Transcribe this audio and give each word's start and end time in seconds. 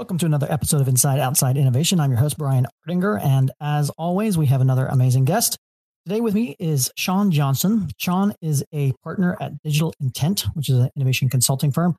Welcome 0.00 0.16
to 0.16 0.24
another 0.24 0.50
episode 0.50 0.80
of 0.80 0.88
Inside 0.88 1.20
Outside 1.20 1.58
Innovation. 1.58 2.00
I'm 2.00 2.10
your 2.10 2.18
host, 2.18 2.38
Brian 2.38 2.66
Ardinger. 2.88 3.22
And 3.22 3.50
as 3.60 3.90
always, 3.98 4.38
we 4.38 4.46
have 4.46 4.62
another 4.62 4.86
amazing 4.86 5.26
guest. 5.26 5.58
Today 6.06 6.22
with 6.22 6.34
me 6.34 6.56
is 6.58 6.90
Sean 6.96 7.30
Johnson. 7.30 7.90
Sean 7.98 8.32
is 8.40 8.64
a 8.72 8.94
partner 9.04 9.36
at 9.42 9.62
Digital 9.62 9.92
Intent, 10.00 10.46
which 10.54 10.70
is 10.70 10.78
an 10.78 10.88
innovation 10.96 11.28
consulting 11.28 11.70
firm. 11.70 11.96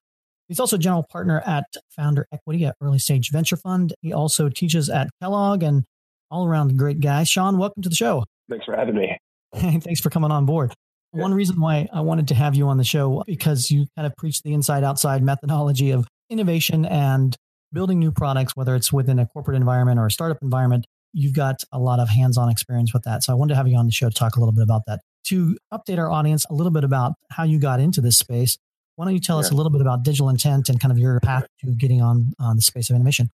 He's 0.47 0.59
also 0.59 0.77
a 0.77 0.79
general 0.79 1.05
partner 1.11 1.43
at 1.45 1.65
Founder 1.95 2.25
Equity, 2.31 2.63
an 2.63 2.73
early 2.81 2.97
stage 2.97 3.29
venture 3.29 3.55
fund. 3.55 3.93
He 4.01 4.11
also 4.13 4.49
teaches 4.49 4.89
at 4.89 5.11
Kellogg 5.21 5.61
and 5.61 5.83
all 6.31 6.47
around 6.47 6.75
great 6.77 7.01
guy. 7.01 7.23
Sean, 7.23 7.59
welcome 7.59 7.83
to 7.83 7.89
the 7.89 7.95
show. 7.95 8.23
Thanks 8.49 8.65
for 8.65 8.75
having 8.75 8.95
me. 8.95 9.15
Thanks 9.53 10.01
for 10.01 10.09
coming 10.09 10.31
on 10.31 10.47
board. 10.47 10.73
Yeah. 11.13 11.21
One 11.21 11.35
reason 11.35 11.61
why 11.61 11.87
I 11.93 12.01
wanted 12.01 12.29
to 12.29 12.33
have 12.33 12.55
you 12.55 12.67
on 12.67 12.77
the 12.77 12.83
show 12.83 13.23
because 13.27 13.69
you 13.69 13.85
kind 13.95 14.07
of 14.07 14.15
preach 14.15 14.41
the 14.41 14.55
inside 14.55 14.83
outside 14.83 15.21
methodology 15.21 15.91
of 15.91 16.07
innovation 16.31 16.83
and 16.83 17.37
building 17.73 17.99
new 17.99 18.11
products, 18.11 18.55
whether 18.55 18.75
it's 18.75 18.91
within 18.91 19.19
a 19.19 19.25
corporate 19.25 19.57
environment 19.57 19.99
or 19.99 20.05
a 20.05 20.11
startup 20.11 20.37
environment, 20.41 20.85
you've 21.13 21.33
got 21.33 21.63
a 21.71 21.79
lot 21.79 21.99
of 21.99 22.09
hands 22.09 22.37
on 22.37 22.49
experience 22.49 22.93
with 22.93 23.03
that. 23.03 23.23
So 23.23 23.33
I 23.33 23.35
wanted 23.35 23.53
to 23.53 23.55
have 23.57 23.67
you 23.67 23.77
on 23.77 23.85
the 23.85 23.91
show 23.91 24.09
to 24.09 24.15
talk 24.15 24.35
a 24.35 24.39
little 24.39 24.53
bit 24.53 24.63
about 24.63 24.83
that. 24.87 25.01
To 25.25 25.57
update 25.73 25.97
our 25.97 26.09
audience 26.09 26.45
a 26.49 26.53
little 26.53 26.71
bit 26.71 26.83
about 26.83 27.13
how 27.31 27.43
you 27.43 27.59
got 27.59 27.79
into 27.79 28.01
this 28.01 28.17
space, 28.17 28.57
why 28.95 29.05
don't 29.05 29.13
you 29.13 29.19
tell 29.19 29.37
yeah. 29.37 29.41
us 29.41 29.51
a 29.51 29.55
little 29.55 29.71
bit 29.71 29.81
about 29.81 30.03
digital 30.03 30.29
intent 30.29 30.69
and 30.69 30.79
kind 30.79 30.91
of 30.91 30.97
your 30.97 31.19
path 31.19 31.45
to 31.61 31.71
getting 31.75 32.01
on, 32.01 32.33
on 32.39 32.55
the 32.55 32.61
space 32.61 32.89
of 32.89 32.95
innovation? 32.95 33.29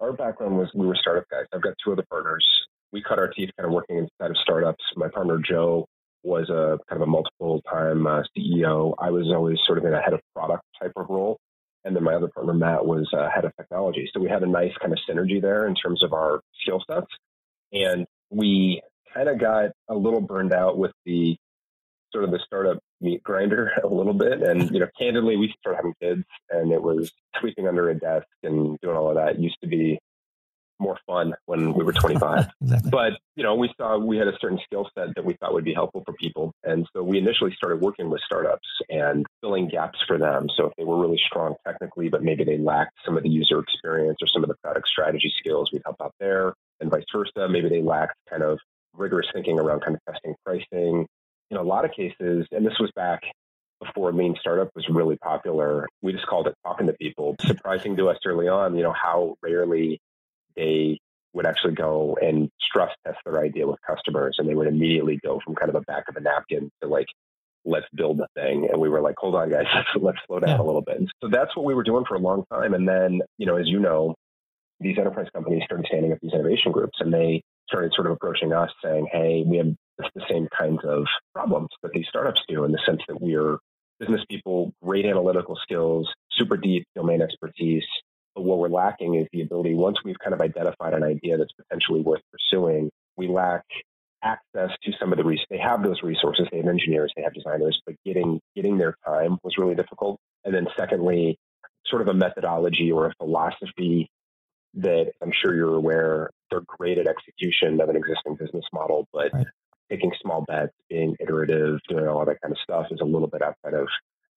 Our 0.00 0.12
background 0.12 0.58
was 0.58 0.68
we 0.74 0.86
were 0.86 0.96
startup 0.96 1.24
guys. 1.30 1.44
I've 1.54 1.62
got 1.62 1.74
two 1.82 1.92
other 1.92 2.04
partners. 2.10 2.44
We 2.92 3.02
cut 3.02 3.18
our 3.18 3.28
teeth 3.28 3.50
kind 3.58 3.66
of 3.66 3.72
working 3.72 3.96
inside 3.96 4.30
of 4.30 4.36
startups. 4.38 4.84
My 4.94 5.08
partner, 5.08 5.38
Joe, 5.38 5.86
was 6.22 6.48
a 6.50 6.78
kind 6.88 7.00
of 7.00 7.08
a 7.08 7.10
multiple 7.10 7.62
time 7.70 8.06
uh, 8.06 8.22
CEO. 8.36 8.94
I 8.98 9.10
was 9.10 9.26
always 9.34 9.58
sort 9.64 9.78
of 9.78 9.84
in 9.84 9.94
a 9.94 10.00
head 10.00 10.12
of 10.12 10.20
product 10.34 10.62
type 10.80 10.92
of 10.96 11.06
role 11.08 11.38
and 11.86 11.94
then 11.94 12.02
my 12.02 12.14
other 12.14 12.28
partner 12.28 12.52
Matt 12.52 12.84
was 12.84 13.08
uh, 13.16 13.30
head 13.32 13.44
of 13.44 13.56
technology. 13.56 14.10
So 14.12 14.20
we 14.20 14.28
had 14.28 14.42
a 14.42 14.46
nice 14.46 14.72
kind 14.80 14.92
of 14.92 14.98
synergy 15.08 15.40
there 15.40 15.66
in 15.66 15.74
terms 15.74 16.02
of 16.02 16.12
our 16.12 16.40
skill 16.60 16.82
sets, 16.90 17.06
and 17.72 18.06
we 18.28 18.82
kind 19.14 19.28
of 19.28 19.40
got 19.40 19.70
a 19.88 19.94
little 19.94 20.20
burned 20.20 20.52
out 20.52 20.76
with 20.76 20.92
the 21.06 21.36
sort 22.12 22.24
of 22.24 22.32
the 22.32 22.40
startup 22.44 22.78
meat 23.00 23.22
grinder 23.22 23.70
a 23.84 23.86
little 23.86 24.14
bit. 24.14 24.42
And 24.42 24.70
you 24.70 24.80
know, 24.80 24.88
candidly, 24.98 25.36
we 25.36 25.54
started 25.60 25.76
having 25.76 25.94
kids, 26.02 26.24
and 26.50 26.72
it 26.72 26.82
was 26.82 27.12
sweeping 27.40 27.68
under 27.68 27.88
a 27.88 27.94
desk 27.94 28.26
and 28.42 28.78
doing 28.80 28.96
all 28.96 29.08
of 29.08 29.16
that. 29.16 29.36
It 29.36 29.38
used 29.38 29.58
to 29.62 29.68
be 29.68 29.98
more 30.78 30.98
fun 31.06 31.34
when 31.46 31.72
we 31.72 31.84
were 31.84 31.92
25. 31.92 32.46
exactly. 32.62 32.90
But, 32.90 33.12
you 33.34 33.42
know, 33.42 33.54
we 33.54 33.72
saw 33.76 33.98
we 33.98 34.16
had 34.16 34.28
a 34.28 34.36
certain 34.40 34.58
skill 34.64 34.88
set 34.96 35.14
that 35.14 35.24
we 35.24 35.34
thought 35.34 35.52
would 35.52 35.64
be 35.64 35.74
helpful 35.74 36.02
for 36.04 36.12
people. 36.14 36.52
And 36.64 36.86
so 36.92 37.02
we 37.02 37.18
initially 37.18 37.52
started 37.54 37.80
working 37.80 38.10
with 38.10 38.20
startups 38.24 38.66
and 38.88 39.26
filling 39.40 39.68
gaps 39.68 39.98
for 40.06 40.18
them. 40.18 40.48
So 40.56 40.66
if 40.66 40.72
they 40.76 40.84
were 40.84 41.00
really 41.00 41.20
strong 41.26 41.54
technically, 41.66 42.08
but 42.08 42.22
maybe 42.22 42.44
they 42.44 42.58
lacked 42.58 42.92
some 43.04 43.16
of 43.16 43.22
the 43.22 43.28
user 43.28 43.58
experience 43.58 44.18
or 44.22 44.26
some 44.28 44.42
of 44.42 44.48
the 44.48 44.56
product 44.62 44.88
strategy 44.88 45.32
skills, 45.38 45.70
we'd 45.72 45.82
help 45.84 45.96
out 46.02 46.14
there. 46.20 46.54
And 46.80 46.90
vice 46.90 47.04
versa. 47.10 47.48
Maybe 47.48 47.70
they 47.70 47.80
lacked 47.80 48.16
kind 48.28 48.42
of 48.42 48.58
rigorous 48.94 49.28
thinking 49.32 49.58
around 49.58 49.80
kind 49.80 49.96
of 49.96 50.12
testing 50.12 50.34
pricing. 50.44 51.06
In 51.50 51.56
a 51.56 51.62
lot 51.62 51.84
of 51.84 51.92
cases, 51.92 52.46
and 52.50 52.66
this 52.66 52.78
was 52.78 52.90
back 52.96 53.22
before 53.80 54.12
lean 54.12 54.34
startup 54.40 54.70
was 54.74 54.88
really 54.88 55.16
popular, 55.16 55.86
we 56.02 56.12
just 56.12 56.26
called 56.26 56.46
it 56.46 56.54
talking 56.64 56.86
to 56.86 56.92
people. 56.94 57.36
Surprising 57.42 57.96
to 57.96 58.08
us 58.08 58.18
early 58.24 58.48
on, 58.48 58.76
you 58.76 58.82
know, 58.82 58.92
how 58.92 59.36
rarely 59.42 60.00
they 60.56 60.98
would 61.36 61.46
actually 61.46 61.74
go 61.74 62.16
and 62.20 62.50
stress 62.60 62.90
test 63.06 63.18
their 63.24 63.40
idea 63.40 63.66
with 63.66 63.78
customers 63.86 64.36
and 64.38 64.48
they 64.48 64.54
would 64.54 64.66
immediately 64.66 65.20
go 65.22 65.38
from 65.44 65.54
kind 65.54 65.68
of 65.68 65.74
a 65.74 65.82
back 65.82 66.04
of 66.08 66.16
a 66.16 66.20
napkin 66.20 66.70
to 66.82 66.88
like 66.88 67.06
let's 67.66 67.86
build 67.94 68.16
the 68.16 68.26
thing 68.34 68.68
and 68.70 68.80
we 68.80 68.88
were 68.88 69.00
like 69.02 69.16
hold 69.18 69.34
on 69.34 69.50
guys 69.50 69.66
let's, 69.74 69.88
let's 70.00 70.18
slow 70.26 70.40
down 70.40 70.50
yeah. 70.50 70.60
a 70.60 70.64
little 70.64 70.82
bit 70.82 70.98
so 71.22 71.28
that's 71.28 71.54
what 71.54 71.64
we 71.64 71.74
were 71.74 71.82
doing 71.82 72.04
for 72.08 72.14
a 72.14 72.18
long 72.18 72.44
time 72.50 72.74
and 72.74 72.88
then 72.88 73.20
you 73.38 73.46
know 73.46 73.56
as 73.56 73.68
you 73.68 73.78
know 73.78 74.14
these 74.80 74.98
enterprise 74.98 75.26
companies 75.34 75.62
started 75.64 75.86
standing 75.86 76.12
up 76.12 76.18
these 76.22 76.32
innovation 76.32 76.72
groups 76.72 76.98
and 77.00 77.12
they 77.12 77.42
started 77.68 77.92
sort 77.94 78.06
of 78.06 78.12
approaching 78.12 78.52
us 78.52 78.70
saying 78.82 79.06
hey 79.12 79.44
we 79.46 79.58
have 79.58 79.68
the 79.98 80.22
same 80.30 80.48
kinds 80.56 80.80
of 80.84 81.04
problems 81.34 81.68
that 81.82 81.92
these 81.92 82.06
startups 82.08 82.40
do 82.48 82.64
in 82.64 82.72
the 82.72 82.80
sense 82.86 83.00
that 83.08 83.20
we're 83.20 83.58
business 83.98 84.22
people 84.30 84.72
great 84.82 85.04
analytical 85.04 85.58
skills 85.62 86.08
super 86.32 86.56
deep 86.56 86.86
domain 86.94 87.20
expertise 87.20 87.84
but 88.36 88.42
what 88.42 88.58
we're 88.58 88.68
lacking 88.68 89.14
is 89.14 89.26
the 89.32 89.40
ability, 89.40 89.74
once 89.74 89.96
we've 90.04 90.18
kind 90.22 90.34
of 90.34 90.40
identified 90.42 90.92
an 90.92 91.02
idea 91.02 91.38
that's 91.38 91.52
potentially 91.52 92.02
worth 92.02 92.20
pursuing, 92.30 92.90
we 93.16 93.28
lack 93.28 93.64
access 94.22 94.70
to 94.84 94.92
some 95.00 95.10
of 95.10 95.18
the 95.18 95.24
resources. 95.24 95.46
They 95.50 95.58
have 95.58 95.82
those 95.82 96.02
resources, 96.02 96.46
they 96.52 96.58
have 96.58 96.68
engineers, 96.68 97.12
they 97.16 97.22
have 97.22 97.32
designers, 97.32 97.80
but 97.86 97.94
getting 98.04 98.40
getting 98.54 98.76
their 98.76 98.94
time 99.06 99.38
was 99.42 99.54
really 99.56 99.74
difficult. 99.74 100.20
And 100.44 100.54
then 100.54 100.66
secondly, 100.76 101.38
sort 101.86 102.02
of 102.02 102.08
a 102.08 102.14
methodology 102.14 102.92
or 102.92 103.06
a 103.06 103.14
philosophy 103.18 104.10
that 104.74 105.12
I'm 105.22 105.32
sure 105.32 105.54
you're 105.54 105.74
aware 105.74 106.30
they're 106.50 106.60
great 106.66 106.98
at 106.98 107.06
execution 107.06 107.80
of 107.80 107.88
an 107.88 107.96
existing 107.96 108.36
business 108.36 108.64
model, 108.72 109.08
but 109.12 109.32
right. 109.32 109.46
taking 109.90 110.12
small 110.20 110.44
bets, 110.46 110.72
being 110.90 111.16
iterative, 111.18 111.78
doing 111.88 112.06
all 112.06 112.24
that 112.26 112.40
kind 112.42 112.52
of 112.52 112.58
stuff 112.62 112.86
is 112.90 113.00
a 113.00 113.04
little 113.04 113.28
bit 113.28 113.42
outside 113.42 113.74
of 113.74 113.88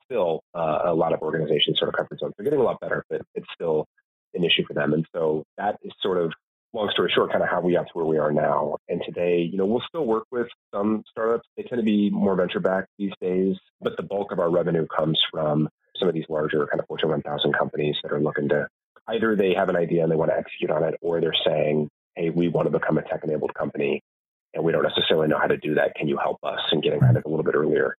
still 0.09 0.41
uh, 0.55 0.79
a 0.85 0.93
lot 0.93 1.13
of 1.13 1.21
organizations 1.21 1.77
sort 1.79 1.89
of 1.89 1.95
comfort 1.95 2.19
zones. 2.19 2.33
They're 2.37 2.43
getting 2.43 2.59
a 2.59 2.63
lot 2.63 2.79
better, 2.79 3.03
but 3.09 3.21
it's 3.35 3.47
still 3.53 3.85
an 4.33 4.43
issue 4.43 4.63
for 4.67 4.73
them. 4.73 4.93
And 4.93 5.05
so 5.13 5.43
that 5.57 5.77
is 5.83 5.91
sort 6.01 6.17
of 6.17 6.33
long 6.73 6.89
story 6.91 7.11
short, 7.13 7.31
kind 7.31 7.43
of 7.43 7.49
how 7.49 7.61
we 7.61 7.73
got 7.73 7.87
to 7.87 7.93
where 7.93 8.05
we 8.05 8.17
are 8.17 8.31
now. 8.31 8.77
And 8.87 9.01
today, 9.03 9.41
you 9.41 9.57
know, 9.57 9.65
we'll 9.65 9.83
still 9.87 10.05
work 10.05 10.25
with 10.31 10.47
some 10.73 11.03
startups. 11.09 11.47
They 11.57 11.63
tend 11.63 11.79
to 11.79 11.85
be 11.85 12.09
more 12.09 12.35
venture 12.35 12.59
backed 12.59 12.89
these 12.97 13.13
days, 13.21 13.55
but 13.81 13.97
the 13.97 14.03
bulk 14.03 14.31
of 14.31 14.39
our 14.39 14.49
revenue 14.49 14.85
comes 14.87 15.19
from 15.31 15.69
some 15.97 16.07
of 16.07 16.13
these 16.13 16.25
larger 16.29 16.67
kind 16.67 16.79
of 16.79 16.85
Fortune 16.87 17.09
1000 17.09 17.53
companies 17.53 17.95
that 18.03 18.11
are 18.11 18.21
looking 18.21 18.49
to 18.49 18.67
either 19.09 19.35
they 19.35 19.55
have 19.55 19.69
an 19.69 19.75
idea 19.75 20.03
and 20.03 20.11
they 20.11 20.15
want 20.15 20.29
to 20.29 20.37
execute 20.37 20.69
on 20.69 20.83
it, 20.83 20.95
or 21.01 21.19
they're 21.19 21.33
saying, 21.45 21.89
hey, 22.15 22.29
we 22.29 22.47
want 22.47 22.67
to 22.67 22.71
become 22.71 22.97
a 22.97 23.01
tech 23.01 23.21
enabled 23.23 23.53
company 23.55 24.01
and 24.53 24.63
we 24.63 24.71
don't 24.71 24.83
necessarily 24.83 25.27
know 25.27 25.39
how 25.39 25.47
to 25.47 25.57
do 25.57 25.75
that. 25.75 25.95
Can 25.95 26.07
you 26.07 26.17
help 26.17 26.37
us? 26.43 26.59
And 26.71 26.81
getting 26.81 26.99
kind 26.99 27.17
of 27.17 27.25
a 27.25 27.29
little 27.29 27.43
bit 27.43 27.55
earlier 27.55 27.95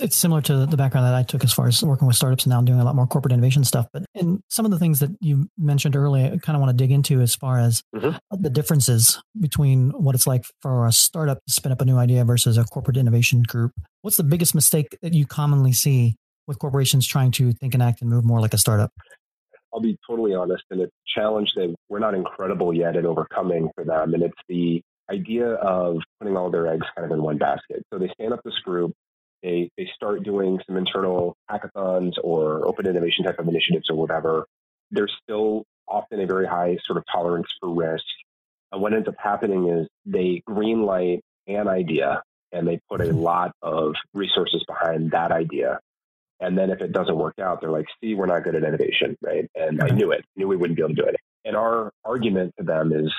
it's 0.00 0.16
similar 0.16 0.40
to 0.42 0.66
the 0.66 0.76
background 0.76 1.06
that 1.06 1.14
I 1.14 1.22
took 1.22 1.44
as 1.44 1.52
far 1.52 1.66
as 1.66 1.82
working 1.82 2.06
with 2.06 2.16
startups 2.16 2.44
and 2.44 2.50
now 2.50 2.62
doing 2.62 2.80
a 2.80 2.84
lot 2.84 2.94
more 2.94 3.06
corporate 3.06 3.32
innovation 3.32 3.64
stuff. 3.64 3.86
But 3.92 4.04
in 4.14 4.42
some 4.48 4.64
of 4.64 4.70
the 4.70 4.78
things 4.78 5.00
that 5.00 5.10
you 5.20 5.48
mentioned 5.58 5.96
earlier, 5.96 6.26
I 6.26 6.38
kind 6.38 6.56
of 6.56 6.60
want 6.60 6.70
to 6.70 6.76
dig 6.76 6.90
into 6.90 7.20
as 7.20 7.34
far 7.34 7.58
as 7.58 7.82
mm-hmm. 7.94 8.16
the 8.30 8.50
differences 8.50 9.20
between 9.38 9.90
what 9.90 10.14
it's 10.14 10.26
like 10.26 10.44
for 10.62 10.86
a 10.86 10.92
startup 10.92 11.38
to 11.46 11.52
spin 11.52 11.72
up 11.72 11.80
a 11.80 11.84
new 11.84 11.96
idea 11.96 12.24
versus 12.24 12.56
a 12.56 12.64
corporate 12.64 12.96
innovation 12.96 13.42
group. 13.42 13.72
What's 14.02 14.16
the 14.16 14.24
biggest 14.24 14.54
mistake 14.54 14.96
that 15.02 15.14
you 15.14 15.26
commonly 15.26 15.72
see 15.72 16.16
with 16.46 16.58
corporations 16.58 17.06
trying 17.06 17.30
to 17.32 17.52
think 17.52 17.74
and 17.74 17.82
act 17.82 18.00
and 18.02 18.10
move 18.10 18.24
more 18.24 18.40
like 18.40 18.54
a 18.54 18.58
startup? 18.58 18.92
I'll 19.72 19.80
be 19.80 19.98
totally 20.08 20.34
honest, 20.34 20.62
and 20.70 20.80
it's 20.80 20.92
a 20.92 21.20
challenge 21.20 21.50
that 21.56 21.74
we're 21.88 21.98
not 21.98 22.14
incredible 22.14 22.72
yet 22.72 22.96
at 22.96 23.04
overcoming 23.04 23.70
for 23.74 23.84
them. 23.84 24.14
And 24.14 24.22
it's 24.22 24.34
the 24.48 24.82
idea 25.10 25.54
of 25.54 25.96
putting 26.20 26.36
all 26.36 26.50
their 26.50 26.66
eggs 26.72 26.86
kind 26.96 27.10
of 27.10 27.16
in 27.16 27.22
one 27.22 27.38
basket. 27.38 27.82
So 27.92 27.98
they 27.98 28.08
stand 28.14 28.32
up 28.32 28.40
this 28.44 28.58
group, 28.64 28.92
they 29.44 29.70
they 29.76 29.88
start 29.94 30.24
doing 30.24 30.58
some 30.66 30.76
internal 30.76 31.36
hackathons 31.50 32.14
or 32.24 32.66
open 32.66 32.86
innovation 32.86 33.24
type 33.24 33.38
of 33.38 33.46
initiatives 33.46 33.90
or 33.90 33.96
whatever, 33.96 34.46
there's 34.90 35.12
still 35.22 35.64
often 35.86 36.20
a 36.20 36.26
very 36.26 36.46
high 36.46 36.78
sort 36.86 36.96
of 36.96 37.04
tolerance 37.12 37.46
for 37.60 37.72
risk. 37.72 38.04
And 38.72 38.80
what 38.80 38.94
ends 38.94 39.06
up 39.06 39.14
happening 39.22 39.68
is 39.68 39.86
they 40.06 40.42
greenlight 40.48 41.20
an 41.46 41.68
idea 41.68 42.22
and 42.50 42.66
they 42.66 42.80
put 42.88 43.00
a 43.00 43.04
mm-hmm. 43.04 43.18
lot 43.18 43.52
of 43.62 43.94
resources 44.14 44.64
behind 44.66 45.10
that 45.10 45.30
idea. 45.30 45.78
And 46.40 46.58
then 46.58 46.70
if 46.70 46.80
it 46.80 46.92
doesn't 46.92 47.16
work 47.16 47.34
out, 47.38 47.60
they're 47.60 47.70
like, 47.70 47.86
see, 48.02 48.14
we're 48.14 48.26
not 48.26 48.44
good 48.44 48.54
at 48.54 48.64
innovation, 48.64 49.16
right? 49.22 49.48
And 49.54 49.82
I 49.82 49.88
knew 49.88 50.10
it, 50.10 50.24
knew 50.36 50.48
we 50.48 50.56
wouldn't 50.56 50.76
be 50.76 50.82
able 50.82 50.94
to 50.94 51.02
do 51.02 51.08
it. 51.08 51.16
And 51.44 51.56
our 51.56 51.92
argument 52.04 52.54
to 52.58 52.64
them 52.64 52.92
is 52.92 53.12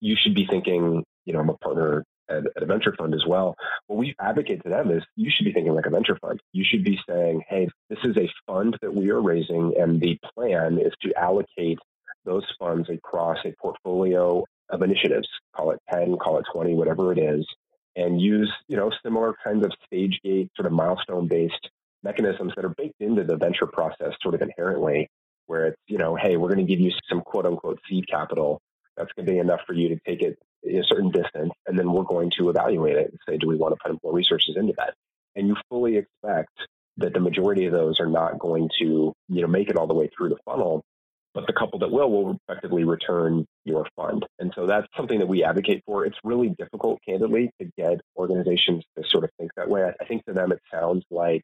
you 0.00 0.16
should 0.16 0.34
be 0.34 0.46
thinking, 0.46 1.04
you 1.24 1.32
know, 1.32 1.40
I'm 1.40 1.50
a 1.50 1.56
partner 1.58 2.04
at, 2.38 2.46
at, 2.56 2.62
a 2.62 2.66
venture 2.66 2.94
fund 2.96 3.14
as 3.14 3.24
well. 3.26 3.54
What 3.86 3.98
we 3.98 4.14
advocate 4.20 4.62
to 4.64 4.68
them 4.68 4.90
is 4.90 5.02
you 5.16 5.30
should 5.30 5.44
be 5.44 5.52
thinking 5.52 5.74
like 5.74 5.86
a 5.86 5.90
venture 5.90 6.18
fund. 6.20 6.40
You 6.52 6.64
should 6.68 6.84
be 6.84 6.98
saying, 7.08 7.42
hey, 7.48 7.68
this 7.88 7.98
is 8.04 8.16
a 8.16 8.30
fund 8.46 8.76
that 8.82 8.94
we 8.94 9.10
are 9.10 9.20
raising, 9.20 9.74
and 9.78 10.00
the 10.00 10.18
plan 10.34 10.78
is 10.78 10.92
to 11.02 11.12
allocate 11.18 11.78
those 12.24 12.44
funds 12.58 12.88
across 12.88 13.38
a 13.44 13.54
portfolio 13.60 14.44
of 14.70 14.82
initiatives, 14.82 15.28
call 15.54 15.72
it 15.72 15.80
10, 15.92 16.16
call 16.18 16.38
it 16.38 16.46
20, 16.52 16.74
whatever 16.74 17.12
it 17.12 17.18
is, 17.18 17.46
and 17.96 18.20
use, 18.20 18.50
you 18.68 18.76
know, 18.76 18.90
similar 19.02 19.34
kinds 19.44 19.64
of 19.64 19.72
stage 19.86 20.18
gate, 20.24 20.50
sort 20.56 20.66
of 20.66 20.72
milestone 20.72 21.28
based 21.28 21.68
mechanisms 22.02 22.52
that 22.56 22.64
are 22.64 22.74
baked 22.76 23.00
into 23.00 23.22
the 23.24 23.36
venture 23.36 23.66
process 23.66 24.12
sort 24.22 24.34
of 24.34 24.42
inherently 24.42 25.08
where 25.46 25.66
it's, 25.66 25.76
you 25.86 25.98
know, 25.98 26.16
hey, 26.16 26.36
we're 26.36 26.48
going 26.48 26.64
to 26.64 26.70
give 26.70 26.80
you 26.80 26.90
some 27.08 27.20
quote 27.20 27.46
unquote 27.46 27.78
seed 27.88 28.08
capital. 28.08 28.60
That's 28.96 29.12
going 29.12 29.26
to 29.26 29.32
be 29.32 29.38
enough 29.38 29.60
for 29.66 29.74
you 29.74 29.88
to 29.90 29.98
take 30.06 30.22
it 30.22 30.38
a 30.64 30.82
certain 30.84 31.10
distance. 31.10 31.52
And 31.66 31.78
then 31.78 31.92
we're 31.92 32.04
going 32.04 32.30
to 32.38 32.50
evaluate 32.50 32.96
it 32.96 33.10
and 33.10 33.18
say, 33.28 33.36
do 33.36 33.48
we 33.48 33.56
want 33.56 33.74
to 33.74 33.80
put 33.82 34.02
more 34.02 34.12
resources 34.12 34.56
into 34.56 34.74
that? 34.78 34.94
And 35.34 35.48
you 35.48 35.56
fully 35.68 35.96
expect 35.96 36.52
that 36.98 37.14
the 37.14 37.20
majority 37.20 37.66
of 37.66 37.72
those 37.72 38.00
are 38.00 38.06
not 38.06 38.38
going 38.38 38.68
to, 38.78 39.12
you 39.28 39.40
know, 39.40 39.46
make 39.46 39.70
it 39.70 39.76
all 39.76 39.86
the 39.86 39.94
way 39.94 40.10
through 40.16 40.28
the 40.28 40.38
funnel 40.44 40.82
but 41.34 41.46
the 41.46 41.52
couple 41.52 41.78
that 41.78 41.90
will 41.90 42.10
will 42.10 42.38
effectively 42.48 42.84
return 42.84 43.46
your 43.64 43.86
fund. 43.96 44.26
And 44.38 44.52
so 44.54 44.66
that's 44.66 44.86
something 44.96 45.18
that 45.18 45.28
we 45.28 45.44
advocate 45.44 45.82
for. 45.86 46.04
It's 46.04 46.18
really 46.24 46.50
difficult, 46.50 47.00
candidly, 47.06 47.50
to 47.60 47.70
get 47.76 48.00
organizations 48.16 48.84
to 48.96 49.04
sort 49.08 49.24
of 49.24 49.30
think 49.38 49.50
that 49.56 49.68
way. 49.68 49.90
I 50.00 50.04
think 50.04 50.24
to 50.26 50.32
them 50.32 50.52
it 50.52 50.60
sounds 50.70 51.04
like 51.10 51.42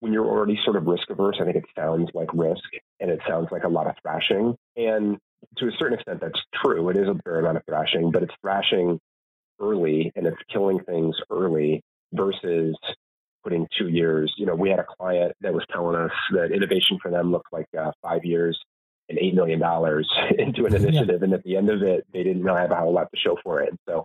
when 0.00 0.12
you're 0.12 0.26
already 0.26 0.58
sort 0.64 0.76
of 0.76 0.86
risk 0.86 1.08
averse, 1.10 1.36
I 1.40 1.44
think 1.44 1.56
it 1.56 1.64
sounds 1.76 2.10
like 2.14 2.28
risk 2.34 2.64
and 3.00 3.10
it 3.10 3.20
sounds 3.26 3.48
like 3.50 3.64
a 3.64 3.68
lot 3.68 3.86
of 3.86 3.94
thrashing. 4.02 4.56
And 4.76 5.18
to 5.58 5.68
a 5.68 5.72
certain 5.78 5.94
extent, 5.94 6.20
that's 6.20 6.40
true. 6.62 6.88
It 6.90 6.96
is 6.96 7.08
a 7.08 7.20
fair 7.24 7.40
amount 7.40 7.58
of 7.58 7.64
thrashing, 7.66 8.10
but 8.10 8.22
it's 8.22 8.34
thrashing 8.40 8.98
early 9.60 10.12
and 10.14 10.26
it's 10.26 10.36
killing 10.52 10.80
things 10.80 11.16
early 11.30 11.82
versus 12.12 12.76
putting 13.42 13.66
two 13.78 13.88
years. 13.88 14.32
You 14.36 14.46
know, 14.46 14.54
we 14.54 14.70
had 14.70 14.80
a 14.80 14.86
client 14.98 15.32
that 15.40 15.54
was 15.54 15.64
telling 15.72 15.96
us 15.96 16.10
that 16.32 16.52
innovation 16.52 16.98
for 17.00 17.10
them 17.10 17.30
looked 17.30 17.52
like 17.52 17.66
uh, 17.78 17.92
five 18.02 18.24
years 18.24 18.58
and 19.08 19.18
$8 19.18 19.34
million 19.34 19.62
into 20.38 20.66
an 20.66 20.74
initiative. 20.82 21.20
Yeah. 21.20 21.24
And 21.24 21.34
at 21.34 21.44
the 21.44 21.56
end 21.56 21.70
of 21.70 21.82
it, 21.82 22.06
they 22.12 22.22
didn't 22.22 22.42
really 22.42 22.60
have 22.60 22.72
a 22.72 22.76
whole 22.76 22.92
lot 22.92 23.08
to 23.12 23.18
show 23.18 23.36
for 23.42 23.60
it. 23.62 23.72
So 23.88 24.04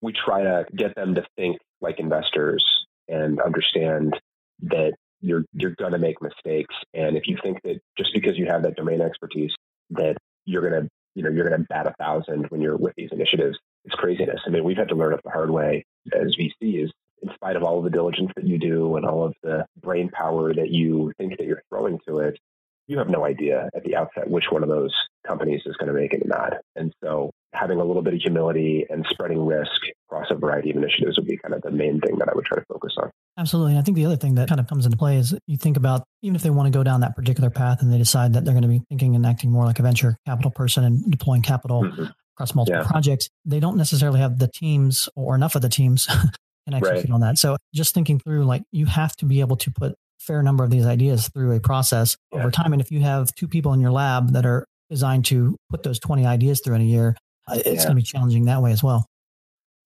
we 0.00 0.12
try 0.12 0.42
to 0.42 0.64
get 0.74 0.94
them 0.94 1.14
to 1.16 1.24
think 1.36 1.58
like 1.80 1.98
investors 1.98 2.64
and 3.08 3.40
understand 3.40 4.18
that 4.62 4.92
you're, 5.20 5.44
you're 5.52 5.74
going 5.78 5.92
to 5.92 5.98
make 5.98 6.22
mistakes. 6.22 6.74
And 6.94 7.16
if 7.16 7.24
you 7.26 7.36
think 7.42 7.60
that 7.64 7.80
just 7.96 8.12
because 8.14 8.38
you 8.38 8.46
have 8.46 8.62
that 8.62 8.76
domain 8.76 9.00
expertise, 9.00 9.52
that 9.90 10.16
you're 10.48 10.68
going 10.68 10.82
to, 10.82 10.88
you 11.14 11.22
know, 11.22 11.30
you're 11.30 11.48
going 11.48 11.60
to 11.60 11.66
bat 11.68 11.86
a 11.86 11.94
thousand 11.98 12.46
when 12.50 12.60
you're 12.60 12.76
with 12.76 12.94
these 12.96 13.10
initiatives, 13.12 13.58
it's 13.84 13.94
craziness. 13.94 14.40
I 14.46 14.50
mean, 14.50 14.64
we've 14.64 14.76
had 14.76 14.88
to 14.88 14.94
learn 14.94 15.14
it 15.14 15.20
the 15.22 15.30
hard 15.30 15.50
way 15.50 15.84
as 16.12 16.36
VCs 16.36 16.90
in 17.22 17.34
spite 17.34 17.56
of 17.56 17.62
all 17.62 17.78
of 17.78 17.84
the 17.84 17.90
diligence 17.90 18.30
that 18.36 18.46
you 18.46 18.58
do 18.58 18.96
and 18.96 19.04
all 19.04 19.24
of 19.24 19.34
the 19.42 19.66
brain 19.80 20.08
power 20.08 20.54
that 20.54 20.70
you 20.70 21.12
think 21.18 21.36
that 21.36 21.46
you're 21.46 21.62
throwing 21.68 21.98
to 22.06 22.18
it, 22.18 22.38
you 22.86 22.98
have 22.98 23.08
no 23.08 23.24
idea 23.24 23.68
at 23.74 23.84
the 23.84 23.96
outset 23.96 24.30
which 24.30 24.50
one 24.50 24.62
of 24.62 24.68
those 24.68 24.94
companies 25.26 25.62
is 25.66 25.76
going 25.76 25.92
to 25.92 25.98
make 25.98 26.12
it 26.14 26.22
or 26.22 26.28
not. 26.28 26.54
And 26.76 26.94
so 27.02 27.30
having 27.52 27.80
a 27.80 27.84
little 27.84 28.02
bit 28.02 28.14
of 28.14 28.20
humility 28.20 28.86
and 28.88 29.04
spreading 29.10 29.44
risk 29.44 29.82
across 30.08 30.30
a 30.30 30.34
variety 30.34 30.70
of 30.70 30.76
initiatives 30.76 31.18
would 31.18 31.26
be 31.26 31.36
kind 31.36 31.54
of 31.54 31.62
the 31.62 31.70
main 31.70 32.00
thing 32.00 32.18
that 32.18 32.28
I 32.28 32.34
would 32.34 32.44
try 32.44 32.58
to 32.58 32.64
focus 32.66 32.94
on. 32.96 33.10
Absolutely. 33.38 33.72
And 33.72 33.78
I 33.78 33.82
think 33.82 33.96
the 33.96 34.04
other 34.04 34.16
thing 34.16 34.34
that 34.34 34.48
kind 34.48 34.60
of 34.60 34.66
comes 34.66 34.84
into 34.84 34.98
play 34.98 35.16
is 35.16 35.34
you 35.46 35.56
think 35.56 35.76
about 35.76 36.02
even 36.22 36.34
if 36.34 36.42
they 36.42 36.50
want 36.50 36.66
to 36.66 36.76
go 36.76 36.82
down 36.82 37.00
that 37.02 37.14
particular 37.14 37.50
path 37.50 37.80
and 37.80 37.92
they 37.92 37.98
decide 37.98 38.32
that 38.32 38.44
they're 38.44 38.52
going 38.52 38.62
to 38.62 38.68
be 38.68 38.82
thinking 38.88 39.14
and 39.14 39.24
acting 39.24 39.52
more 39.52 39.64
like 39.64 39.78
a 39.78 39.82
venture 39.82 40.16
capital 40.26 40.50
person 40.50 40.82
and 40.82 41.08
deploying 41.08 41.42
capital 41.42 41.84
mm-hmm. 41.84 42.06
across 42.34 42.54
multiple 42.56 42.82
yeah. 42.82 42.88
projects, 42.88 43.28
they 43.44 43.60
don't 43.60 43.76
necessarily 43.76 44.18
have 44.18 44.38
the 44.38 44.48
teams 44.48 45.08
or 45.14 45.36
enough 45.36 45.54
of 45.54 45.62
the 45.62 45.68
teams 45.68 46.06
can 46.66 46.74
execute 46.74 47.04
right. 47.04 47.10
on 47.10 47.20
that. 47.20 47.38
So 47.38 47.56
just 47.72 47.94
thinking 47.94 48.18
through 48.18 48.44
like 48.44 48.62
you 48.72 48.86
have 48.86 49.14
to 49.16 49.24
be 49.24 49.38
able 49.38 49.56
to 49.58 49.70
put 49.70 49.92
a 49.92 49.94
fair 50.18 50.42
number 50.42 50.64
of 50.64 50.70
these 50.70 50.84
ideas 50.84 51.28
through 51.28 51.52
a 51.52 51.60
process 51.60 52.16
yeah. 52.32 52.40
over 52.40 52.50
time. 52.50 52.72
And 52.72 52.82
if 52.82 52.90
you 52.90 53.00
have 53.02 53.32
two 53.36 53.46
people 53.46 53.72
in 53.72 53.80
your 53.80 53.92
lab 53.92 54.32
that 54.32 54.46
are 54.46 54.66
designed 54.90 55.26
to 55.26 55.56
put 55.70 55.84
those 55.84 56.00
20 56.00 56.26
ideas 56.26 56.60
through 56.60 56.74
in 56.74 56.80
a 56.80 56.84
year, 56.84 57.16
uh, 57.46 57.54
it's 57.54 57.66
yeah. 57.66 57.74
going 57.74 57.90
to 57.90 57.94
be 57.94 58.02
challenging 58.02 58.46
that 58.46 58.62
way 58.62 58.72
as 58.72 58.82
well. 58.82 59.06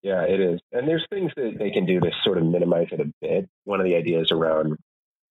Yeah, 0.03 0.23
it 0.23 0.39
is. 0.39 0.59
And 0.71 0.87
there's 0.87 1.05
things 1.09 1.31
that 1.37 1.55
they 1.57 1.71
can 1.71 1.85
do 1.85 1.99
to 2.01 2.11
sort 2.25 2.37
of 2.37 2.45
minimize 2.45 2.87
it 2.91 2.99
a 2.99 3.11
bit. 3.21 3.49
One 3.63 3.79
of 3.79 3.85
the 3.85 3.95
ideas 3.95 4.31
around 4.31 4.77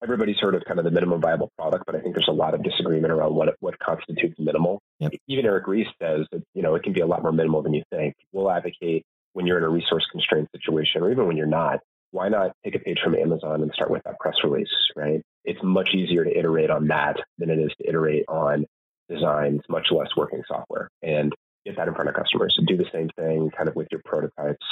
everybody's 0.02 0.38
heard 0.40 0.54
of 0.54 0.64
kind 0.64 0.78
of 0.78 0.84
the 0.84 0.90
minimum 0.90 1.20
viable 1.20 1.52
product, 1.56 1.84
but 1.86 1.94
I 1.94 2.00
think 2.00 2.14
there's 2.14 2.28
a 2.28 2.32
lot 2.32 2.54
of 2.54 2.62
disagreement 2.62 3.12
around 3.12 3.34
what 3.34 3.54
what 3.60 3.78
constitutes 3.78 4.34
minimal. 4.38 4.80
Yep. 4.98 5.12
Even 5.28 5.44
Eric 5.44 5.66
Ries 5.68 5.86
says 6.02 6.26
that 6.32 6.42
you 6.54 6.62
know 6.62 6.74
it 6.74 6.82
can 6.82 6.92
be 6.92 7.00
a 7.00 7.06
lot 7.06 7.22
more 7.22 7.32
minimal 7.32 7.62
than 7.62 7.74
you 7.74 7.82
think. 7.90 8.14
We'll 8.32 8.50
advocate 8.50 9.04
when 9.34 9.46
you're 9.46 9.58
in 9.58 9.64
a 9.64 9.68
resource 9.68 10.06
constrained 10.10 10.48
situation, 10.56 11.02
or 11.02 11.10
even 11.10 11.26
when 11.26 11.36
you're 11.36 11.46
not, 11.46 11.80
why 12.10 12.28
not 12.28 12.52
take 12.64 12.74
a 12.74 12.78
page 12.78 12.98
from 13.02 13.14
Amazon 13.14 13.62
and 13.62 13.70
start 13.72 13.90
with 13.90 14.02
that 14.04 14.18
press 14.20 14.34
release, 14.44 14.68
right? 14.96 15.22
It's 15.44 15.60
much 15.62 15.90
easier 15.94 16.24
to 16.24 16.38
iterate 16.38 16.70
on 16.70 16.88
that 16.88 17.16
than 17.38 17.50
it 17.50 17.58
is 17.58 17.70
to 17.80 17.88
iterate 17.88 18.24
on 18.28 18.66
designs, 19.08 19.60
much 19.68 19.88
less 19.90 20.08
working 20.16 20.42
software, 20.46 20.88
and 21.02 21.32
get 21.72 21.78
that 21.78 21.88
in 21.88 21.94
front 21.94 22.08
of 22.08 22.14
customers. 22.14 22.54
And 22.58 22.66
do 22.66 22.76
the 22.76 22.88
same 22.92 23.08
thing 23.16 23.50
kind 23.56 23.68
of 23.68 23.76
with 23.76 23.88
your 23.90 24.00
prototypes. 24.04 24.64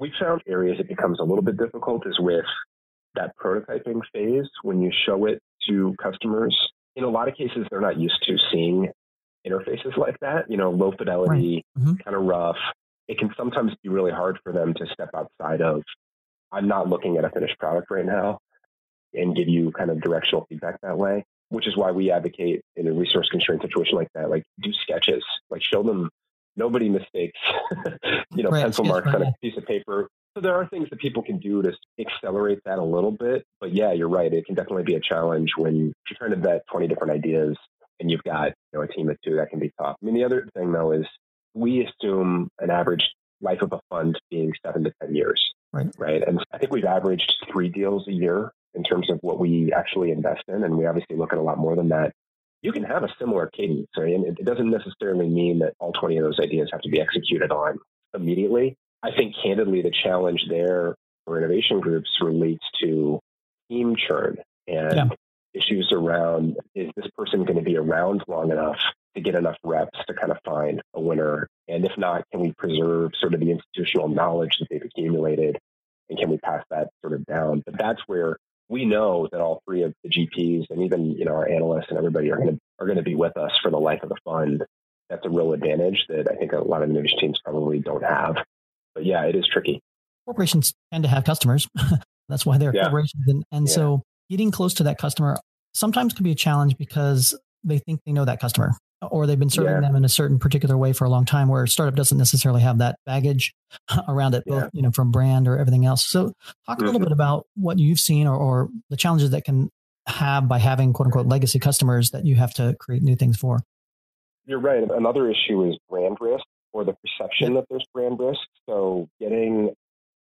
We 0.00 0.12
found 0.18 0.42
areas 0.46 0.78
it 0.78 0.88
becomes 0.88 1.18
a 1.20 1.24
little 1.24 1.42
bit 1.42 1.56
difficult 1.56 2.06
is 2.06 2.18
with 2.20 2.44
that 3.14 3.32
prototyping 3.36 4.00
phase 4.12 4.48
when 4.62 4.80
you 4.80 4.92
show 5.06 5.26
it 5.26 5.40
to 5.68 5.94
customers. 6.02 6.56
In 6.96 7.04
a 7.04 7.08
lot 7.08 7.28
of 7.28 7.34
cases, 7.34 7.66
they're 7.70 7.80
not 7.80 7.98
used 7.98 8.22
to 8.26 8.36
seeing 8.50 8.88
interfaces 9.46 9.96
like 9.96 10.18
that, 10.20 10.50
you 10.50 10.56
know, 10.56 10.70
low 10.70 10.92
fidelity, 10.96 11.64
right. 11.76 11.84
mm-hmm. 11.84 11.94
kind 12.04 12.16
of 12.16 12.22
rough. 12.22 12.56
It 13.08 13.18
can 13.18 13.32
sometimes 13.36 13.72
be 13.82 13.88
really 13.88 14.10
hard 14.12 14.38
for 14.42 14.52
them 14.52 14.74
to 14.74 14.86
step 14.92 15.10
outside 15.14 15.62
of 15.62 15.82
I'm 16.52 16.68
not 16.68 16.88
looking 16.88 17.16
at 17.16 17.24
a 17.24 17.30
finished 17.30 17.58
product 17.58 17.90
right 17.90 18.04
now 18.04 18.38
and 19.14 19.36
give 19.36 19.48
you 19.48 19.70
kind 19.72 19.90
of 19.90 20.00
directional 20.00 20.46
feedback 20.48 20.80
that 20.82 20.96
way, 20.96 21.24
which 21.48 21.66
is 21.66 21.76
why 21.76 21.90
we 21.90 22.10
advocate 22.10 22.62
in 22.76 22.86
a 22.86 22.92
resource 22.92 23.28
constrained 23.30 23.62
situation 23.62 23.96
like 23.96 24.08
that, 24.14 24.30
like 24.30 24.44
do 24.62 24.72
sketches, 24.72 25.24
like 25.50 25.62
show 25.62 25.82
them 25.82 26.10
nobody 26.58 26.88
mistakes, 26.88 27.38
you 28.34 28.42
know, 28.42 28.50
right, 28.50 28.62
pencil 28.62 28.84
marks 28.84 29.08
on 29.08 29.22
a 29.22 29.32
piece 29.40 29.56
of 29.56 29.64
paper. 29.64 30.08
So 30.34 30.42
there 30.42 30.54
are 30.54 30.66
things 30.68 30.88
that 30.90 30.98
people 30.98 31.22
can 31.22 31.38
do 31.38 31.62
to 31.62 31.72
accelerate 31.98 32.58
that 32.66 32.78
a 32.78 32.84
little 32.84 33.12
bit. 33.12 33.44
But 33.60 33.72
yeah, 33.72 33.92
you're 33.92 34.08
right. 34.08 34.32
It 34.32 34.44
can 34.44 34.54
definitely 34.54 34.82
be 34.82 34.94
a 34.94 35.00
challenge 35.00 35.52
when 35.56 35.76
you're 35.76 36.18
trying 36.18 36.30
to 36.30 36.36
vet 36.36 36.62
20 36.70 36.88
different 36.88 37.12
ideas 37.12 37.56
and 38.00 38.10
you've 38.10 38.22
got 38.22 38.48
you 38.72 38.78
know, 38.78 38.82
a 38.82 38.88
team 38.88 39.08
of 39.08 39.16
two. 39.24 39.36
That 39.36 39.50
can 39.50 39.58
be 39.58 39.72
tough. 39.80 39.96
I 40.02 40.04
mean, 40.04 40.14
the 40.14 40.24
other 40.24 40.46
thing 40.54 40.72
though 40.72 40.92
is 40.92 41.06
we 41.54 41.86
assume 41.86 42.48
an 42.58 42.70
average 42.70 43.08
life 43.40 43.62
of 43.62 43.72
a 43.72 43.80
fund 43.90 44.18
being 44.30 44.52
seven 44.64 44.84
to 44.84 44.92
10 45.02 45.14
years. 45.14 45.42
Right. 45.72 45.88
Right. 45.98 46.22
And 46.26 46.44
I 46.52 46.58
think 46.58 46.72
we've 46.72 46.84
averaged 46.84 47.32
three 47.50 47.68
deals 47.68 48.06
a 48.08 48.12
year 48.12 48.52
in 48.74 48.82
terms 48.82 49.10
of 49.10 49.18
what 49.22 49.38
we 49.38 49.72
actually 49.72 50.10
invest 50.10 50.42
in. 50.48 50.64
And 50.64 50.76
we 50.76 50.86
obviously 50.86 51.16
look 51.16 51.32
at 51.32 51.38
a 51.38 51.42
lot 51.42 51.58
more 51.58 51.76
than 51.76 51.88
that. 51.88 52.12
You 52.62 52.72
can 52.72 52.84
have 52.84 53.04
a 53.04 53.08
similar 53.18 53.46
cadence. 53.46 53.88
Right? 53.96 54.14
And 54.14 54.26
it 54.26 54.44
doesn't 54.44 54.70
necessarily 54.70 55.28
mean 55.28 55.60
that 55.60 55.74
all 55.78 55.92
20 55.92 56.16
of 56.18 56.24
those 56.24 56.40
ideas 56.40 56.68
have 56.72 56.82
to 56.82 56.88
be 56.88 57.00
executed 57.00 57.50
on 57.50 57.78
immediately. 58.14 58.76
I 59.02 59.10
think 59.12 59.34
candidly, 59.42 59.82
the 59.82 59.92
challenge 59.92 60.46
there 60.48 60.96
for 61.24 61.38
innovation 61.38 61.80
groups 61.80 62.10
relates 62.20 62.64
to 62.82 63.20
team 63.70 63.94
churn 63.96 64.38
and 64.66 64.96
yeah. 64.96 65.08
issues 65.54 65.92
around 65.92 66.56
is 66.74 66.90
this 66.96 67.06
person 67.16 67.44
going 67.44 67.58
to 67.58 67.64
be 67.64 67.76
around 67.76 68.24
long 68.26 68.50
enough 68.50 68.78
to 69.14 69.20
get 69.20 69.34
enough 69.34 69.56
reps 69.62 69.98
to 70.06 70.14
kind 70.14 70.32
of 70.32 70.38
find 70.44 70.80
a 70.94 71.00
winner? 71.00 71.46
And 71.68 71.84
if 71.84 71.92
not, 71.96 72.24
can 72.32 72.40
we 72.40 72.52
preserve 72.56 73.12
sort 73.20 73.34
of 73.34 73.40
the 73.40 73.50
institutional 73.50 74.08
knowledge 74.08 74.56
that 74.58 74.66
they've 74.70 74.82
accumulated? 74.82 75.58
And 76.08 76.18
can 76.18 76.30
we 76.30 76.38
pass 76.38 76.64
that 76.70 76.88
sort 77.02 77.12
of 77.12 77.24
down? 77.26 77.62
But 77.64 77.78
that's 77.78 78.00
where 78.06 78.38
we 78.68 78.84
know 78.84 79.28
that 79.32 79.40
all 79.40 79.62
three 79.66 79.82
of 79.82 79.94
the 80.04 80.10
GPs 80.10 80.66
and 80.70 80.82
even 80.82 81.12
you 81.12 81.24
know 81.24 81.34
our 81.34 81.48
analysts 81.48 81.86
and 81.88 81.98
everybody 81.98 82.30
are 82.30 82.36
going 82.36 82.50
to 82.50 82.58
are 82.78 82.86
going 82.86 82.98
to 82.98 83.02
be 83.02 83.14
with 83.14 83.36
us 83.36 83.52
for 83.62 83.70
the 83.70 83.78
life 83.78 84.02
of 84.02 84.08
the 84.08 84.16
fund. 84.24 84.64
That's 85.08 85.24
a 85.24 85.30
real 85.30 85.52
advantage 85.54 86.04
that 86.08 86.30
I 86.30 86.36
think 86.36 86.52
a 86.52 86.58
lot 86.58 86.82
of 86.82 86.90
innovation 86.90 87.18
teams 87.18 87.40
probably 87.42 87.78
don't 87.78 88.04
have. 88.04 88.36
But 88.94 89.06
yeah, 89.06 89.24
it 89.24 89.34
is 89.34 89.48
tricky. 89.50 89.80
Corporations 90.26 90.74
tend 90.92 91.04
to 91.04 91.08
have 91.08 91.24
customers. 91.24 91.66
That's 92.28 92.44
why 92.44 92.58
they're 92.58 92.74
yeah. 92.74 92.82
corporations, 92.82 93.24
and, 93.26 93.44
and 93.50 93.68
yeah. 93.68 93.74
so 93.74 94.02
getting 94.28 94.50
close 94.50 94.74
to 94.74 94.82
that 94.82 94.98
customer 94.98 95.38
sometimes 95.72 96.12
can 96.12 96.24
be 96.24 96.32
a 96.32 96.34
challenge 96.34 96.76
because 96.76 97.38
they 97.64 97.78
think 97.78 98.00
they 98.04 98.12
know 98.12 98.26
that 98.26 98.40
customer 98.40 98.72
or 99.02 99.26
they've 99.26 99.38
been 99.38 99.50
serving 99.50 99.72
yeah. 99.74 99.80
them 99.80 99.96
in 99.96 100.04
a 100.04 100.08
certain 100.08 100.38
particular 100.38 100.76
way 100.76 100.92
for 100.92 101.04
a 101.04 101.08
long 101.08 101.24
time 101.24 101.48
where 101.48 101.62
a 101.62 101.68
startup 101.68 101.94
doesn't 101.94 102.18
necessarily 102.18 102.60
have 102.60 102.78
that 102.78 102.98
baggage 103.06 103.54
around 104.08 104.34
it 104.34 104.44
both 104.46 104.64
yeah. 104.64 104.70
you 104.72 104.82
know 104.82 104.90
from 104.90 105.10
brand 105.10 105.46
or 105.46 105.58
everything 105.58 105.84
else 105.84 106.06
so 106.06 106.32
talk 106.66 106.80
a 106.80 106.84
little 106.84 106.98
mm-hmm. 106.98 107.04
bit 107.04 107.12
about 107.12 107.46
what 107.54 107.78
you've 107.78 108.00
seen 108.00 108.26
or, 108.26 108.36
or, 108.36 108.68
the 108.90 108.96
challenges 108.96 109.30
that 109.30 109.44
can 109.44 109.70
have 110.06 110.48
by 110.48 110.58
having 110.58 110.92
quote 110.92 111.06
unquote 111.06 111.26
legacy 111.26 111.58
customers 111.58 112.10
that 112.10 112.24
you 112.24 112.34
have 112.34 112.52
to 112.54 112.74
create 112.80 113.02
new 113.02 113.14
things 113.14 113.36
for 113.36 113.60
you're 114.46 114.58
right 114.58 114.82
another 114.90 115.30
issue 115.30 115.68
is 115.68 115.76
brand 115.88 116.16
risk 116.20 116.44
or 116.72 116.84
the 116.84 116.94
perception 116.94 117.54
that 117.54 117.64
there's 117.68 117.84
brand 117.92 118.18
risk 118.18 118.40
so 118.68 119.08
getting 119.20 119.72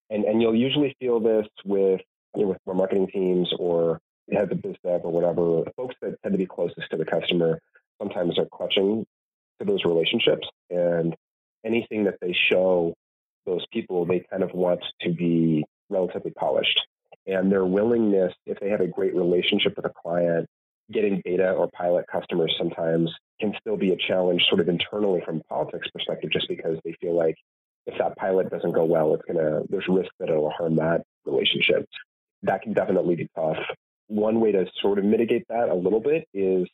and, 0.09 0.25
and 0.25 0.41
you'll 0.41 0.55
usually 0.55 0.95
feel 0.99 1.19
this 1.19 1.47
with 1.65 2.01
you 2.35 2.43
know, 2.43 2.47
with 2.49 2.57
more 2.65 2.75
marketing 2.75 3.07
teams 3.07 3.51
or 3.57 3.99
heads 4.31 4.51
of 4.51 4.61
biz 4.61 4.75
dev 4.83 5.01
or 5.03 5.11
whatever 5.11 5.63
folks 5.75 5.95
that 6.01 6.15
tend 6.21 6.33
to 6.33 6.37
be 6.37 6.45
closest 6.45 6.89
to 6.89 6.97
the 6.97 7.05
customer 7.05 7.59
sometimes 8.01 8.39
are 8.39 8.47
clutching 8.51 9.05
to 9.59 9.65
those 9.65 9.85
relationships 9.85 10.47
and 10.69 11.15
anything 11.65 12.05
that 12.05 12.15
they 12.21 12.33
show 12.33 12.93
those 13.45 13.65
people 13.71 14.05
they 14.05 14.23
kind 14.31 14.43
of 14.43 14.51
want 14.53 14.83
to 15.01 15.11
be 15.11 15.63
relatively 15.89 16.31
polished. 16.31 16.79
And 17.27 17.51
their 17.51 17.65
willingness 17.65 18.33
if 18.45 18.59
they 18.59 18.69
have 18.69 18.81
a 18.81 18.87
great 18.87 19.15
relationship 19.15 19.75
with 19.75 19.85
a 19.85 19.91
client 20.01 20.47
getting 20.91 21.21
beta 21.23 21.51
or 21.51 21.69
pilot 21.71 22.05
customers 22.11 22.53
sometimes 22.57 23.11
can 23.39 23.53
still 23.59 23.77
be 23.77 23.91
a 23.93 23.97
challenge 23.97 24.43
sort 24.49 24.59
of 24.59 24.67
internally 24.67 25.21
from 25.25 25.41
politics 25.49 25.87
perspective 25.93 26.29
just 26.31 26.47
because 26.49 26.77
they 26.83 26.93
feel 26.99 27.15
like 27.15 27.35
if 27.85 27.97
that 27.97 28.15
pilot 28.17 28.49
doesn't 28.49 28.73
go 28.73 28.85
well 28.85 29.13
it's 29.15 29.23
to 29.27 29.63
there's 29.69 29.87
risk 29.87 30.11
that 30.19 30.29
it'll 30.29 30.51
harm 30.51 30.75
that 30.75 31.03
relationship. 31.25 31.87
That 32.43 32.61
can 32.63 32.73
definitely 32.73 33.15
be 33.15 33.29
tough. 33.35 33.57
One 34.07 34.39
way 34.39 34.51
to 34.51 34.65
sort 34.81 34.99
of 34.99 35.05
mitigate 35.05 35.45
that 35.49 35.69
a 35.69 35.75
little 35.75 35.99
bit 35.99 36.27
is 36.33 36.67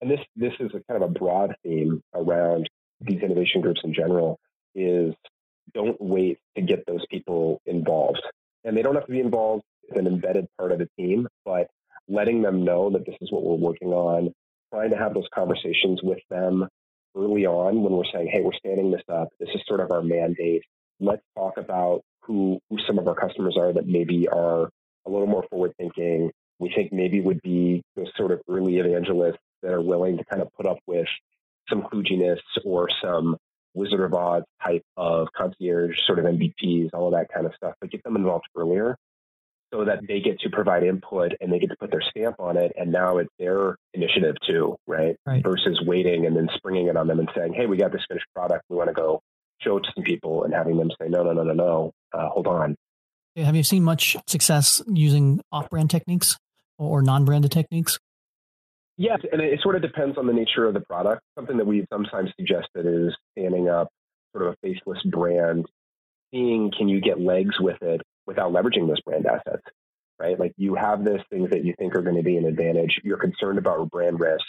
and 0.00 0.10
this 0.10 0.20
this 0.36 0.52
is 0.60 0.70
a 0.74 0.80
kind 0.90 1.02
of 1.02 1.10
a 1.10 1.12
broad 1.12 1.54
theme 1.62 2.02
around 2.14 2.68
these 3.00 3.22
innovation 3.22 3.60
groups 3.60 3.80
in 3.84 3.94
general, 3.94 4.38
is 4.74 5.14
don't 5.74 6.00
wait 6.00 6.38
to 6.56 6.62
get 6.62 6.84
those 6.86 7.04
people 7.10 7.60
involved. 7.66 8.22
And 8.64 8.76
they 8.76 8.82
don't 8.82 8.94
have 8.94 9.06
to 9.06 9.12
be 9.12 9.20
involved 9.20 9.62
as 9.90 9.98
an 9.98 10.06
embedded 10.06 10.46
part 10.58 10.72
of 10.72 10.78
the 10.78 10.88
team, 10.98 11.26
but 11.44 11.68
letting 12.08 12.42
them 12.42 12.64
know 12.64 12.90
that 12.90 13.06
this 13.06 13.16
is 13.20 13.30
what 13.30 13.42
we're 13.42 13.54
working 13.54 13.88
on, 13.88 14.32
trying 14.72 14.90
to 14.90 14.96
have 14.96 15.14
those 15.14 15.28
conversations 15.34 16.00
with 16.02 16.18
them 16.28 16.68
early 17.16 17.46
on 17.46 17.82
when 17.82 17.92
we're 17.92 18.04
saying, 18.12 18.28
hey, 18.32 18.40
we're 18.42 18.52
standing 18.52 18.90
this 18.90 19.02
up. 19.12 19.28
This 19.38 19.48
is 19.54 19.60
sort 19.66 19.80
of 19.80 19.90
our 19.90 20.02
mandate. 20.02 20.62
Let's 21.00 21.22
talk 21.36 21.56
about 21.56 22.02
who, 22.22 22.58
who 22.68 22.78
some 22.86 22.98
of 22.98 23.08
our 23.08 23.14
customers 23.14 23.56
are 23.58 23.72
that 23.72 23.86
maybe 23.86 24.28
are 24.28 24.68
a 25.06 25.10
little 25.10 25.26
more 25.26 25.44
forward 25.50 25.72
thinking. 25.78 26.30
We 26.60 26.72
think 26.74 26.92
maybe 26.92 27.20
would 27.20 27.42
be 27.42 27.82
those 27.96 28.12
sort 28.16 28.30
of 28.30 28.40
early 28.48 28.78
evangelists 28.78 29.38
that 29.62 29.72
are 29.72 29.82
willing 29.82 30.18
to 30.18 30.24
kind 30.24 30.42
of 30.42 30.48
put 30.52 30.66
up 30.66 30.78
with 30.86 31.06
some 31.68 31.82
kludginess 31.82 32.38
or 32.64 32.88
some 33.02 33.36
Wizard 33.74 34.00
of 34.00 34.14
Oz 34.14 34.42
type 34.62 34.82
of 34.96 35.28
concierge 35.36 35.96
sort 36.06 36.18
of 36.18 36.24
MVPs, 36.24 36.90
all 36.92 37.06
of 37.06 37.12
that 37.12 37.28
kind 37.32 37.46
of 37.46 37.54
stuff, 37.54 37.74
but 37.80 37.90
get 37.90 38.02
them 38.02 38.16
involved 38.16 38.46
earlier 38.56 38.96
so 39.72 39.84
that 39.84 40.00
they 40.06 40.20
get 40.20 40.40
to 40.40 40.50
provide 40.50 40.82
input 40.82 41.32
and 41.40 41.52
they 41.52 41.58
get 41.58 41.70
to 41.70 41.76
put 41.78 41.90
their 41.90 42.02
stamp 42.02 42.36
on 42.40 42.56
it. 42.56 42.72
And 42.76 42.90
now 42.90 43.18
it's 43.18 43.30
their 43.38 43.76
initiative 43.94 44.34
too, 44.46 44.76
right? 44.86 45.16
right? 45.24 45.42
Versus 45.42 45.80
waiting 45.86 46.26
and 46.26 46.36
then 46.36 46.48
springing 46.56 46.88
it 46.88 46.96
on 46.96 47.06
them 47.06 47.20
and 47.20 47.30
saying, 47.36 47.54
hey, 47.54 47.66
we 47.66 47.76
got 47.76 47.92
this 47.92 48.04
finished 48.08 48.26
product. 48.34 48.64
We 48.68 48.76
want 48.76 48.88
to 48.88 48.94
go 48.94 49.20
show 49.60 49.76
it 49.76 49.82
to 49.82 49.92
some 49.94 50.04
people 50.04 50.44
and 50.44 50.52
having 50.52 50.76
them 50.76 50.90
say, 51.00 51.08
no, 51.08 51.22
no, 51.22 51.32
no, 51.32 51.44
no, 51.44 51.52
no, 51.52 51.92
uh, 52.12 52.28
hold 52.30 52.46
on. 52.46 52.74
Have 53.36 53.54
you 53.54 53.62
seen 53.62 53.84
much 53.84 54.16
success 54.26 54.82
using 54.88 55.40
off 55.52 55.70
brand 55.70 55.88
techniques 55.88 56.36
or 56.80 57.02
non 57.02 57.24
branded 57.24 57.52
techniques? 57.52 57.98
Yes, 58.96 59.20
and 59.32 59.40
it 59.40 59.60
sort 59.62 59.76
of 59.76 59.82
depends 59.82 60.18
on 60.18 60.26
the 60.26 60.32
nature 60.32 60.66
of 60.66 60.74
the 60.74 60.80
product. 60.80 61.22
Something 61.34 61.56
that 61.56 61.66
we've 61.66 61.86
sometimes 61.92 62.30
suggested 62.36 62.86
is 62.86 63.16
standing 63.32 63.68
up 63.68 63.88
sort 64.34 64.46
of 64.46 64.52
a 64.52 64.56
faceless 64.62 65.02
brand, 65.04 65.66
seeing 66.32 66.70
can 66.76 66.88
you 66.88 67.00
get 67.00 67.20
legs 67.20 67.54
with 67.58 67.78
it 67.82 68.02
without 68.26 68.52
leveraging 68.52 68.86
those 68.86 69.00
brand 69.00 69.26
assets, 69.26 69.62
right? 70.18 70.38
Like 70.38 70.52
you 70.56 70.74
have 70.74 71.04
those 71.04 71.20
things 71.30 71.50
that 71.50 71.64
you 71.64 71.74
think 71.78 71.94
are 71.94 72.02
going 72.02 72.16
to 72.16 72.22
be 72.22 72.36
an 72.36 72.44
advantage. 72.44 73.00
You're 73.02 73.18
concerned 73.18 73.58
about 73.58 73.90
brand 73.90 74.20
risk. 74.20 74.44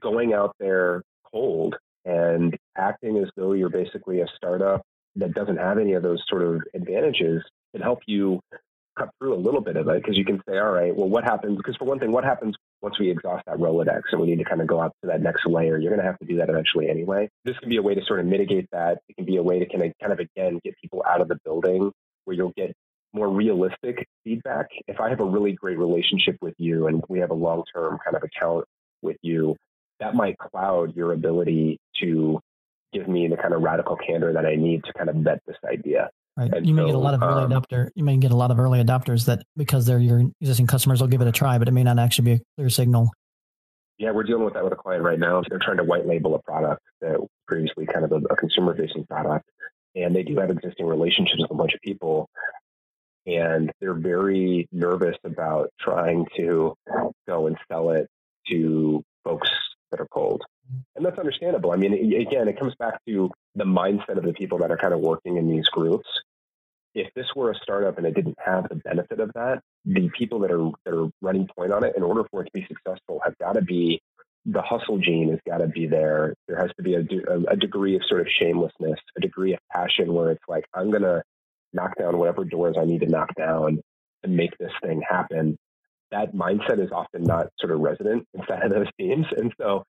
Going 0.00 0.34
out 0.34 0.54
there 0.60 1.02
cold 1.32 1.76
and 2.04 2.56
acting 2.76 3.16
as 3.18 3.30
though 3.36 3.52
you're 3.52 3.70
basically 3.70 4.20
a 4.20 4.26
startup 4.36 4.82
that 5.16 5.34
doesn't 5.34 5.56
have 5.56 5.78
any 5.78 5.94
of 5.94 6.02
those 6.02 6.22
sort 6.28 6.42
of 6.42 6.62
advantages 6.74 7.42
can 7.72 7.82
help 7.82 8.00
you 8.06 8.40
cut 8.96 9.10
through 9.18 9.34
a 9.34 9.36
little 9.36 9.60
bit 9.60 9.76
of 9.76 9.88
it 9.88 10.02
because 10.02 10.16
you 10.16 10.24
can 10.24 10.40
say, 10.48 10.58
all 10.58 10.70
right, 10.70 10.94
well, 10.94 11.08
what 11.08 11.24
happens? 11.24 11.56
Because 11.56 11.76
for 11.76 11.84
one 11.84 11.98
thing, 11.98 12.12
what 12.12 12.24
happens 12.24 12.56
once 12.82 12.98
we 12.98 13.10
exhaust 13.10 13.44
that 13.46 13.56
Rolodex 13.58 14.02
and 14.12 14.20
we 14.20 14.28
need 14.28 14.38
to 14.38 14.44
kind 14.44 14.60
of 14.60 14.66
go 14.66 14.80
up 14.80 14.92
to 15.02 15.08
that 15.08 15.22
next 15.22 15.46
layer? 15.46 15.78
You're 15.78 15.90
going 15.90 16.00
to 16.00 16.06
have 16.06 16.18
to 16.18 16.26
do 16.26 16.36
that 16.38 16.48
eventually 16.48 16.88
anyway. 16.88 17.28
This 17.44 17.58
can 17.58 17.68
be 17.68 17.76
a 17.76 17.82
way 17.82 17.94
to 17.94 18.04
sort 18.04 18.20
of 18.20 18.26
mitigate 18.26 18.68
that. 18.72 18.98
It 19.08 19.16
can 19.16 19.24
be 19.24 19.36
a 19.36 19.42
way 19.42 19.58
to 19.58 19.66
kind 19.66 19.84
of, 19.84 19.92
kind 20.00 20.12
of 20.12 20.18
again 20.18 20.60
get 20.64 20.74
people 20.80 21.04
out 21.08 21.20
of 21.20 21.28
the 21.28 21.38
building 21.44 21.92
where 22.24 22.36
you'll 22.36 22.52
get 22.56 22.72
more 23.12 23.28
realistic 23.28 24.06
feedback. 24.24 24.66
If 24.86 25.00
I 25.00 25.08
have 25.10 25.20
a 25.20 25.24
really 25.24 25.52
great 25.52 25.78
relationship 25.78 26.36
with 26.40 26.54
you 26.58 26.86
and 26.86 27.02
we 27.08 27.20
have 27.20 27.30
a 27.30 27.34
long 27.34 27.64
term 27.74 27.98
kind 28.04 28.16
of 28.16 28.22
account 28.22 28.64
with 29.02 29.16
you, 29.22 29.56
that 30.00 30.14
might 30.14 30.36
cloud 30.38 30.94
your 30.94 31.12
ability 31.12 31.78
to 32.00 32.40
give 32.92 33.08
me 33.08 33.28
the 33.28 33.36
kind 33.36 33.54
of 33.54 33.62
radical 33.62 33.96
candor 33.96 34.32
that 34.32 34.46
I 34.46 34.56
need 34.56 34.84
to 34.84 34.92
kind 34.92 35.08
of 35.08 35.16
vet 35.16 35.40
this 35.46 35.56
idea. 35.64 36.10
Right. 36.36 36.52
And 36.52 36.66
you 36.66 36.74
may 36.74 36.82
so, 36.82 36.86
get 36.86 36.94
a 36.94 36.98
lot 36.98 37.14
of 37.14 37.22
early 37.22 37.44
um, 37.44 37.50
adopter. 37.50 37.90
You 37.94 38.04
may 38.04 38.16
get 38.18 38.30
a 38.30 38.36
lot 38.36 38.50
of 38.50 38.58
early 38.58 38.82
adopters 38.82 39.24
that 39.24 39.42
because 39.56 39.86
they're 39.86 39.98
your 39.98 40.22
existing 40.40 40.66
customers 40.66 41.00
will 41.00 41.08
give 41.08 41.22
it 41.22 41.28
a 41.28 41.32
try, 41.32 41.58
but 41.58 41.66
it 41.66 41.72
may 41.72 41.82
not 41.82 41.98
actually 41.98 42.24
be 42.24 42.32
a 42.32 42.40
clear 42.56 42.68
signal. 42.68 43.10
Yeah, 43.98 44.10
we're 44.10 44.24
dealing 44.24 44.44
with 44.44 44.54
that 44.54 44.64
with 44.64 44.74
a 44.74 44.76
client 44.76 45.02
right 45.02 45.18
now. 45.18 45.42
They're 45.48 45.58
trying 45.58 45.78
to 45.78 45.84
white 45.84 46.06
label 46.06 46.34
a 46.34 46.42
product 46.42 46.82
that 47.00 47.16
previously 47.48 47.86
kind 47.86 48.04
of 48.04 48.12
a, 48.12 48.16
a 48.30 48.36
consumer 48.36 48.76
facing 48.76 49.06
product. 49.06 49.48
And 49.94 50.14
they 50.14 50.22
do 50.22 50.36
have 50.36 50.50
existing 50.50 50.84
relationships 50.84 51.40
with 51.40 51.50
a 51.50 51.54
bunch 51.54 51.72
of 51.72 51.80
people. 51.80 52.28
And 53.26 53.72
they're 53.80 53.94
very 53.94 54.68
nervous 54.70 55.16
about 55.24 55.70
trying 55.80 56.26
to 56.36 56.74
go 57.26 57.46
and 57.46 57.56
sell 57.68 57.90
it 57.90 58.08
to 58.50 59.02
folks 59.24 59.48
that 59.90 60.00
are 60.00 60.08
cold. 60.12 60.42
And 60.96 61.04
that's 61.04 61.18
understandable. 61.18 61.72
I 61.72 61.76
mean, 61.76 61.92
again, 61.92 62.48
it 62.48 62.58
comes 62.58 62.74
back 62.78 63.00
to 63.06 63.30
the 63.54 63.64
mindset 63.64 64.18
of 64.18 64.24
the 64.24 64.32
people 64.32 64.58
that 64.58 64.70
are 64.70 64.76
kind 64.76 64.92
of 64.92 65.00
working 65.00 65.36
in 65.38 65.48
these 65.48 65.68
groups. 65.68 66.08
If 66.96 67.12
this 67.14 67.26
were 67.36 67.50
a 67.50 67.54
startup 67.62 67.98
and 67.98 68.06
it 68.06 68.14
didn't 68.14 68.38
have 68.42 68.68
the 68.70 68.76
benefit 68.76 69.20
of 69.20 69.30
that, 69.34 69.60
the 69.84 70.08
people 70.18 70.40
that 70.40 70.50
are 70.50 70.70
that 70.86 70.94
are 70.94 71.10
running 71.20 71.46
point 71.54 71.70
on 71.70 71.84
it, 71.84 71.94
in 71.94 72.02
order 72.02 72.24
for 72.30 72.40
it 72.40 72.46
to 72.46 72.50
be 72.54 72.66
successful, 72.66 73.20
have 73.22 73.36
got 73.38 73.52
to 73.52 73.62
be 73.62 74.00
the 74.46 74.62
hustle 74.62 74.98
gene 74.98 75.30
has 75.30 75.40
got 75.46 75.58
to 75.58 75.66
be 75.66 75.86
there. 75.86 76.34
There 76.48 76.56
has 76.56 76.70
to 76.76 76.82
be 76.82 76.94
a, 76.94 77.00
a 77.50 77.56
degree 77.56 77.96
of 77.96 78.02
sort 78.08 78.20
of 78.20 78.28
shamelessness, 78.40 78.98
a 79.16 79.20
degree 79.20 79.52
of 79.52 79.58
passion 79.72 80.14
where 80.14 80.30
it's 80.30 80.44
like, 80.48 80.64
I'm 80.72 80.90
to 80.92 81.22
knock 81.72 81.98
down 81.98 82.16
whatever 82.16 82.44
doors 82.44 82.76
I 82.80 82.84
need 82.84 83.00
to 83.00 83.08
knock 83.08 83.34
down 83.36 83.80
to 84.22 84.30
make 84.30 84.56
this 84.58 84.70
thing 84.82 85.02
happen. 85.06 85.58
That 86.12 86.32
mindset 86.32 86.78
is 86.78 86.92
often 86.92 87.24
not 87.24 87.48
sort 87.58 87.72
of 87.72 87.80
resident 87.80 88.24
inside 88.34 88.62
of 88.62 88.70
those 88.70 88.86
teams. 88.98 89.26
And 89.36 89.52
so 89.60 89.82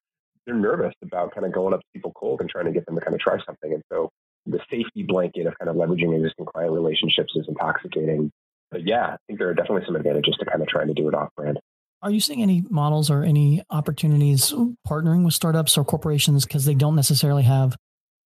they're 0.46 0.56
nervous 0.56 0.94
about 1.04 1.36
kind 1.36 1.46
of 1.46 1.54
going 1.54 1.76
up 1.76 1.82
to 1.82 1.86
people 1.94 2.12
cold 2.16 2.42
and 2.42 2.50
trying 2.50 2.66
to 2.66 2.72
get 2.72 2.86
them 2.88 2.96
to 2.96 3.02
kind 3.02 3.14
of 3.14 3.20
try 3.20 3.38
something. 3.46 3.74
And 3.74 3.84
so 3.92 4.10
the 4.48 4.60
safety 4.72 5.04
blanket 5.04 5.46
of 5.46 5.58
kind 5.60 5.70
of 5.70 5.76
leveraging 5.76 6.16
existing 6.16 6.46
client 6.46 6.72
relationships 6.72 7.34
is 7.36 7.46
intoxicating. 7.48 8.32
But 8.72 8.88
yeah, 8.88 9.14
I 9.14 9.18
think 9.28 9.40
there 9.40 9.50
are 9.50 9.54
definitely 9.54 9.84
some 9.86 9.96
advantages 9.96 10.36
to 10.40 10.46
kind 10.46 10.62
of 10.62 10.68
trying 10.68 10.88
to 10.88 10.94
do 10.94 11.08
it 11.08 11.14
off 11.14 11.30
brand. 11.36 11.60
Are 12.02 12.12
you 12.12 12.20
seeing 12.20 12.42
any 12.42 12.64
models 12.70 13.10
or 13.10 13.24
any 13.24 13.64
opportunities 13.70 14.54
partnering 14.88 15.26
with 15.26 15.34
startups 15.34 15.78
or 15.78 15.84
corporations 15.84 16.46
because 16.46 16.66
they 16.66 16.76
don't 16.76 16.96
necessarily 16.96 17.44
have 17.44 17.76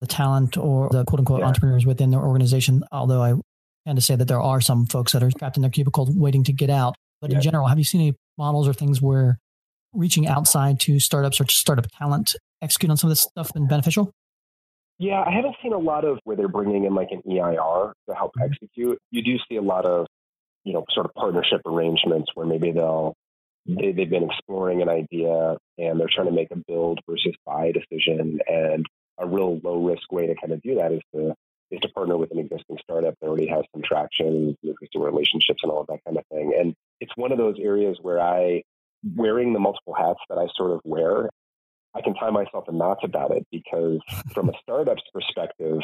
the 0.02 0.08
talent 0.08 0.58
or 0.58 0.90
the 0.90 1.06
quote 1.06 1.20
unquote 1.20 1.40
yeah. 1.40 1.48
entrepreneurs 1.48 1.86
within 1.86 2.12
their 2.12 2.20
organization? 2.20 2.84
Although 2.92 3.22
I 3.22 3.34
tend 3.86 3.98
to 3.98 4.02
say 4.02 4.16
that 4.16 4.28
there 4.28 4.42
are 4.42 4.62
some 4.62 4.88
folks 4.88 5.14
that 5.14 5.24
are 5.24 5.32
trapped 5.32 5.58
in 5.58 5.62
their 5.62 5.72
cubicle 5.72 6.10
waiting 6.14 6.44
to 6.46 6.54
get 6.54 6.70
out. 6.70 6.96
But 7.22 7.32
yeah. 7.32 7.38
in 7.38 7.42
general, 7.42 7.68
have 7.68 7.78
you 7.78 7.84
seen 7.84 8.02
any 8.02 8.14
models 8.38 8.68
or 8.68 8.74
things 8.74 9.02
where 9.02 9.38
reaching 9.94 10.28
outside 10.28 10.80
to 10.82 11.00
startups 11.00 11.40
or 11.40 11.46
to 11.46 11.54
startup 11.54 11.86
talent 11.98 12.36
execute 12.62 12.90
on 12.90 12.98
some 12.98 13.10
of 13.10 13.12
this 13.12 13.22
stuff 13.22 13.54
been 13.54 13.68
beneficial? 13.68 14.12
Yeah, 15.00 15.24
I 15.26 15.32
haven't 15.32 15.56
seen 15.64 15.74
a 15.74 15.80
lot 15.80 16.06
of 16.06 16.20
where 16.24 16.36
they're 16.36 16.48
bringing 16.48 16.86
in 16.86 16.94
like 16.94 17.10
an 17.12 17.22
EIR 17.30 17.94
to 18.10 18.16
help 18.16 18.34
mm-hmm. 18.38 18.52
execute. 18.52 19.00
You 19.10 19.24
do 19.24 19.38
see 19.50 19.56
a 19.56 19.62
lot 19.62 19.86
of, 19.86 20.06
you 20.64 20.74
know, 20.74 20.86
sort 20.92 21.06
of 21.06 21.14
partnership 21.14 21.62
arrangements 21.66 22.32
where 22.36 22.46
maybe 22.46 22.72
they'll 22.72 23.16
they, 23.66 23.92
they've 23.92 24.10
been 24.10 24.24
exploring 24.24 24.82
an 24.82 24.90
idea 24.90 25.58
and 25.78 26.00
they're 26.00 26.10
trying 26.14 26.28
to 26.28 26.34
make 26.34 26.52
a 26.52 26.56
build 26.68 27.00
versus 27.08 27.36
buy 27.46 27.72
decision. 27.72 28.40
And 28.48 28.86
a 29.20 29.28
real 29.28 29.60
low 29.64 29.84
risk 29.84 30.12
way 30.12 30.28
to 30.28 30.36
kind 30.36 30.54
of 30.54 30.62
do 30.62 30.76
that 30.76 30.92
is 30.92 31.02
to 31.16 31.34
is 31.72 31.80
to 31.80 31.90
partner 31.90 32.18
with 32.18 32.32
an 32.32 32.40
existing 32.40 32.78
startup 32.84 33.16
that 33.22 33.28
already 33.28 33.48
has 33.48 33.64
some 33.74 33.82
traction, 33.82 34.58
existing 34.62 35.02
relationships, 35.02 35.62
and 35.64 35.72
all 35.72 35.82
of 35.82 35.88
that 35.88 36.04
kind 36.06 36.18
of 36.18 36.26
thing. 36.28 36.54
And 36.60 36.76
it's 37.00 37.16
one 37.16 37.32
of 37.32 37.38
those 37.38 37.56
areas 37.60 37.98
where 38.02 38.20
I 38.20 38.64
wearing 39.16 39.54
the 39.54 39.60
multiple 39.60 39.96
hats 39.98 40.20
that 40.30 40.38
I 40.38 40.48
sort 40.56 40.72
of 40.72 40.82
wear, 40.84 41.30
I 41.94 42.02
can 42.02 42.14
tie 42.14 42.30
myself 42.30 42.70
in 42.70 42.78
knots 42.78 43.02
about 43.04 43.32
it 43.32 43.46
because 43.52 44.00
from 44.34 44.50
a 44.50 44.54
startup's 44.62 45.04
perspective, 45.14 45.80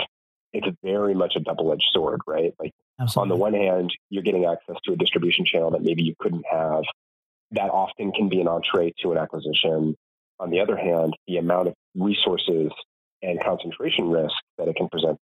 it's 0.54 0.68
very 0.84 1.14
much 1.14 1.36
a 1.36 1.40
double 1.40 1.72
edged 1.74 1.90
sword, 1.92 2.22
right? 2.26 2.54
Like 2.60 2.72
Absolutely. 3.00 3.22
on 3.22 3.30
the 3.30 3.42
one 3.42 3.54
hand, 3.54 3.94
you're 4.10 4.24
getting 4.24 4.46
access 4.46 4.78
to 4.86 4.94
a 4.94 4.96
distribution 4.96 5.46
channel 5.46 5.72
that 5.72 5.84
maybe 5.84 6.04
you 6.04 6.16
couldn't 6.20 6.46
have. 6.50 6.84
That 7.52 7.70
often 7.70 8.12
can 8.12 8.30
be 8.30 8.42
an 8.42 8.48
entree 8.48 8.94
to 9.02 9.12
an 9.12 9.18
acquisition. 9.18 9.96
On 10.40 10.50
the 10.50 10.62
other 10.62 10.78
hand, 10.78 11.16
the 11.28 11.38
amount 11.38 11.70
of 11.70 11.74
resources 11.96 12.72
and 13.22 13.44
concentration 13.44 14.10
risk 14.10 14.36
that 14.58 14.68
it 14.68 14.76
can 14.76 14.90
present, 14.90 15.18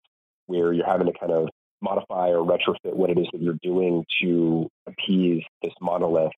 where 0.47 0.73
you're 0.73 0.87
having 0.87 1.07
to 1.07 1.13
kind 1.19 1.33
of 1.33 1.49
modify 1.81 2.29
or 2.29 2.45
retrofit 2.45 2.95
what 2.95 3.11
it 3.11 3.19
is 3.19 3.27
that 3.33 3.43
you're 3.43 3.59
doing 3.63 4.05
to 4.23 4.69
appease 4.87 5.43
this 5.63 5.73
monolith 5.81 6.33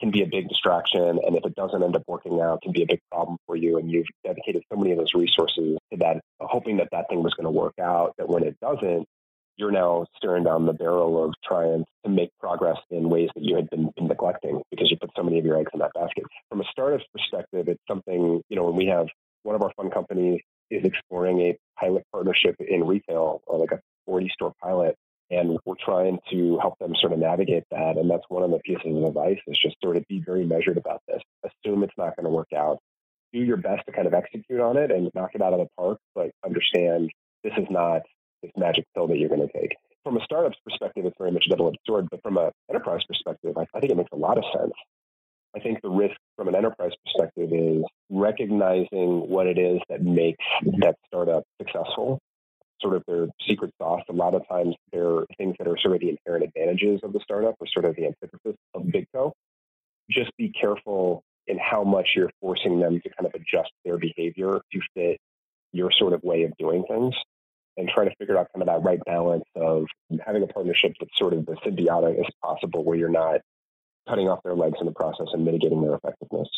can 0.00 0.10
be 0.10 0.22
a 0.22 0.26
big 0.26 0.48
distraction. 0.48 1.20
And 1.24 1.36
if 1.36 1.44
it 1.44 1.54
doesn't 1.54 1.82
end 1.82 1.94
up 1.94 2.02
working 2.06 2.40
out, 2.40 2.62
can 2.62 2.72
be 2.72 2.82
a 2.82 2.86
big 2.86 3.00
problem 3.10 3.36
for 3.46 3.56
you. 3.56 3.78
And 3.78 3.90
you've 3.90 4.06
dedicated 4.24 4.62
so 4.72 4.78
many 4.78 4.92
of 4.92 4.98
those 4.98 5.14
resources 5.14 5.78
to 5.92 5.98
that, 5.98 6.20
hoping 6.40 6.78
that 6.78 6.88
that 6.92 7.08
thing 7.08 7.22
was 7.22 7.34
going 7.34 7.44
to 7.44 7.50
work 7.50 7.74
out, 7.80 8.14
that 8.18 8.28
when 8.28 8.42
it 8.42 8.56
doesn't, 8.60 9.06
you're 9.56 9.70
now 9.70 10.06
staring 10.16 10.44
down 10.44 10.64
the 10.64 10.72
barrel 10.72 11.22
of 11.22 11.34
trying 11.44 11.84
to 12.04 12.10
make 12.10 12.30
progress 12.40 12.78
in 12.90 13.10
ways 13.10 13.28
that 13.34 13.44
you 13.44 13.56
had 13.56 13.68
been, 13.68 13.90
been 13.94 14.08
neglecting 14.08 14.62
because 14.70 14.90
you 14.90 14.96
put 14.96 15.10
so 15.14 15.22
many 15.22 15.38
of 15.38 15.44
your 15.44 15.58
eggs 15.58 15.70
in 15.74 15.80
that 15.80 15.92
basket. 15.94 16.24
From 16.48 16.62
a 16.62 16.64
startup's 16.70 17.04
perspective, 17.12 17.68
it's 17.68 17.82
something, 17.86 18.40
you 18.48 18.56
know, 18.56 18.64
when 18.64 18.76
we 18.76 18.86
have 18.86 19.06
one 19.42 19.54
of 19.54 19.62
our 19.62 19.70
fund 19.76 19.92
companies 19.92 20.40
is 20.70 20.84
exploring 20.84 21.40
a 21.40 21.58
pilot 21.78 22.04
partnership 22.10 22.56
in 22.60 22.86
retail 22.86 23.42
or 23.46 23.58
like 23.58 23.72
a 23.72 23.80
40 24.06 24.30
store 24.32 24.54
pilot 24.62 24.96
and 25.30 25.58
we're 25.64 25.74
trying 25.82 26.18
to 26.30 26.58
help 26.60 26.78
them 26.78 26.94
sort 26.96 27.12
of 27.12 27.18
navigate 27.18 27.64
that. 27.70 27.96
And 27.96 28.10
that's 28.10 28.24
one 28.28 28.42
of 28.42 28.50
the 28.50 28.58
pieces 28.58 28.96
of 28.96 29.04
advice 29.04 29.38
is 29.46 29.58
just 29.62 29.76
sort 29.82 29.96
of 29.96 30.06
be 30.08 30.22
very 30.24 30.44
measured 30.44 30.76
about 30.76 31.02
this. 31.06 31.22
Assume 31.44 31.84
it's 31.84 31.96
not 31.96 32.16
going 32.16 32.24
to 32.24 32.30
work 32.30 32.52
out. 32.56 32.78
Do 33.32 33.38
your 33.38 33.56
best 33.56 33.86
to 33.86 33.92
kind 33.92 34.08
of 34.08 34.14
execute 34.14 34.60
on 34.60 34.76
it 34.76 34.90
and 34.90 35.10
knock 35.14 35.30
it 35.34 35.42
out 35.42 35.52
of 35.52 35.60
the 35.60 35.68
park, 35.78 35.98
but 36.14 36.30
understand 36.44 37.10
this 37.44 37.52
is 37.56 37.66
not 37.70 38.02
this 38.42 38.50
magic 38.56 38.86
pill 38.94 39.06
that 39.06 39.18
you're 39.18 39.28
going 39.28 39.46
to 39.46 39.52
take. 39.52 39.76
From 40.02 40.16
a 40.16 40.24
startup's 40.24 40.56
perspective, 40.66 41.04
it's 41.04 41.16
very 41.18 41.30
much 41.30 41.44
a 41.46 41.50
double-edged 41.50 41.78
sword, 41.86 42.08
but 42.10 42.22
from 42.22 42.38
an 42.38 42.50
enterprise 42.68 43.02
perspective, 43.06 43.56
I, 43.56 43.66
I 43.74 43.80
think 43.80 43.92
it 43.92 43.96
makes 43.96 44.10
a 44.12 44.16
lot 44.16 44.38
of 44.38 44.44
sense. 44.56 44.72
I 45.54 45.60
think 45.60 45.82
the 45.82 45.90
risk 45.90 46.16
from 46.36 46.48
an 46.48 46.54
enterprise 46.54 46.92
perspective 47.04 47.50
is 47.52 47.84
recognizing 48.08 49.28
what 49.28 49.46
it 49.46 49.58
is 49.58 49.80
that 49.88 50.02
makes 50.02 50.44
that 50.78 50.96
startup 51.06 51.44
successful, 51.60 52.20
sort 52.80 52.96
of 52.96 53.02
their 53.06 53.28
secret 53.46 53.72
sauce. 53.78 54.02
A 54.08 54.12
lot 54.12 54.34
of 54.34 54.46
times 54.48 54.74
they're 54.92 55.24
things 55.36 55.56
that 55.58 55.68
are 55.68 55.76
sort 55.78 55.94
of 55.94 56.00
the 56.00 56.10
inherent 56.10 56.44
advantages 56.44 57.00
of 57.02 57.12
the 57.12 57.20
startup 57.22 57.54
or 57.60 57.66
sort 57.66 57.84
of 57.84 57.96
the 57.96 58.06
antithesis 58.06 58.56
of 58.74 58.90
big 58.90 59.06
co. 59.14 59.32
Just 60.10 60.30
be 60.36 60.50
careful 60.50 61.22
in 61.46 61.58
how 61.58 61.84
much 61.84 62.10
you're 62.16 62.30
forcing 62.40 62.80
them 62.80 63.00
to 63.00 63.10
kind 63.10 63.26
of 63.26 63.34
adjust 63.34 63.70
their 63.84 63.98
behavior 63.98 64.60
to 64.72 64.80
fit 64.94 65.18
your 65.72 65.90
sort 65.92 66.12
of 66.12 66.22
way 66.22 66.44
of 66.44 66.56
doing 66.58 66.84
things 66.88 67.14
and 67.76 67.88
try 67.88 68.04
to 68.04 68.14
figure 68.16 68.36
out 68.36 68.48
kind 68.54 68.62
of 68.62 68.66
that 68.66 68.82
right 68.88 69.00
balance 69.06 69.44
of 69.54 69.86
having 70.24 70.42
a 70.42 70.46
partnership 70.46 70.92
that's 70.98 71.16
sort 71.16 71.32
of 71.32 71.48
as 71.48 71.56
symbiotic 71.58 72.18
as 72.18 72.26
possible 72.42 72.84
where 72.84 72.96
you're 72.96 73.08
not 73.08 73.40
cutting 74.08 74.28
off 74.28 74.42
their 74.42 74.54
legs 74.54 74.76
in 74.80 74.86
the 74.86 74.92
process 74.92 75.28
and 75.32 75.44
mitigating 75.44 75.82
their 75.82 75.94
effectiveness. 75.94 76.48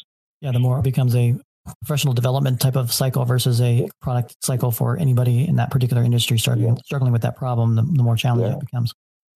Yeah, 0.40 0.52
the 0.52 0.58
more 0.58 0.78
it 0.78 0.82
becomes 0.82 1.14
a 1.14 1.36
professional 1.80 2.12
development 2.12 2.60
type 2.60 2.76
of 2.76 2.92
cycle 2.92 3.24
versus 3.24 3.60
a 3.60 3.88
product 4.00 4.36
cycle 4.44 4.70
for 4.70 4.98
anybody 4.98 5.46
in 5.46 5.56
that 5.56 5.70
particular 5.70 6.02
industry 6.02 6.38
starting 6.38 6.64
yeah. 6.64 6.74
struggling 6.84 7.12
with 7.12 7.22
that 7.22 7.36
problem, 7.36 7.76
the, 7.76 7.82
the 7.82 8.02
more 8.02 8.16
challenging 8.16 8.50
yeah. 8.50 8.56
it 8.56 8.60
becomes. 8.60 8.92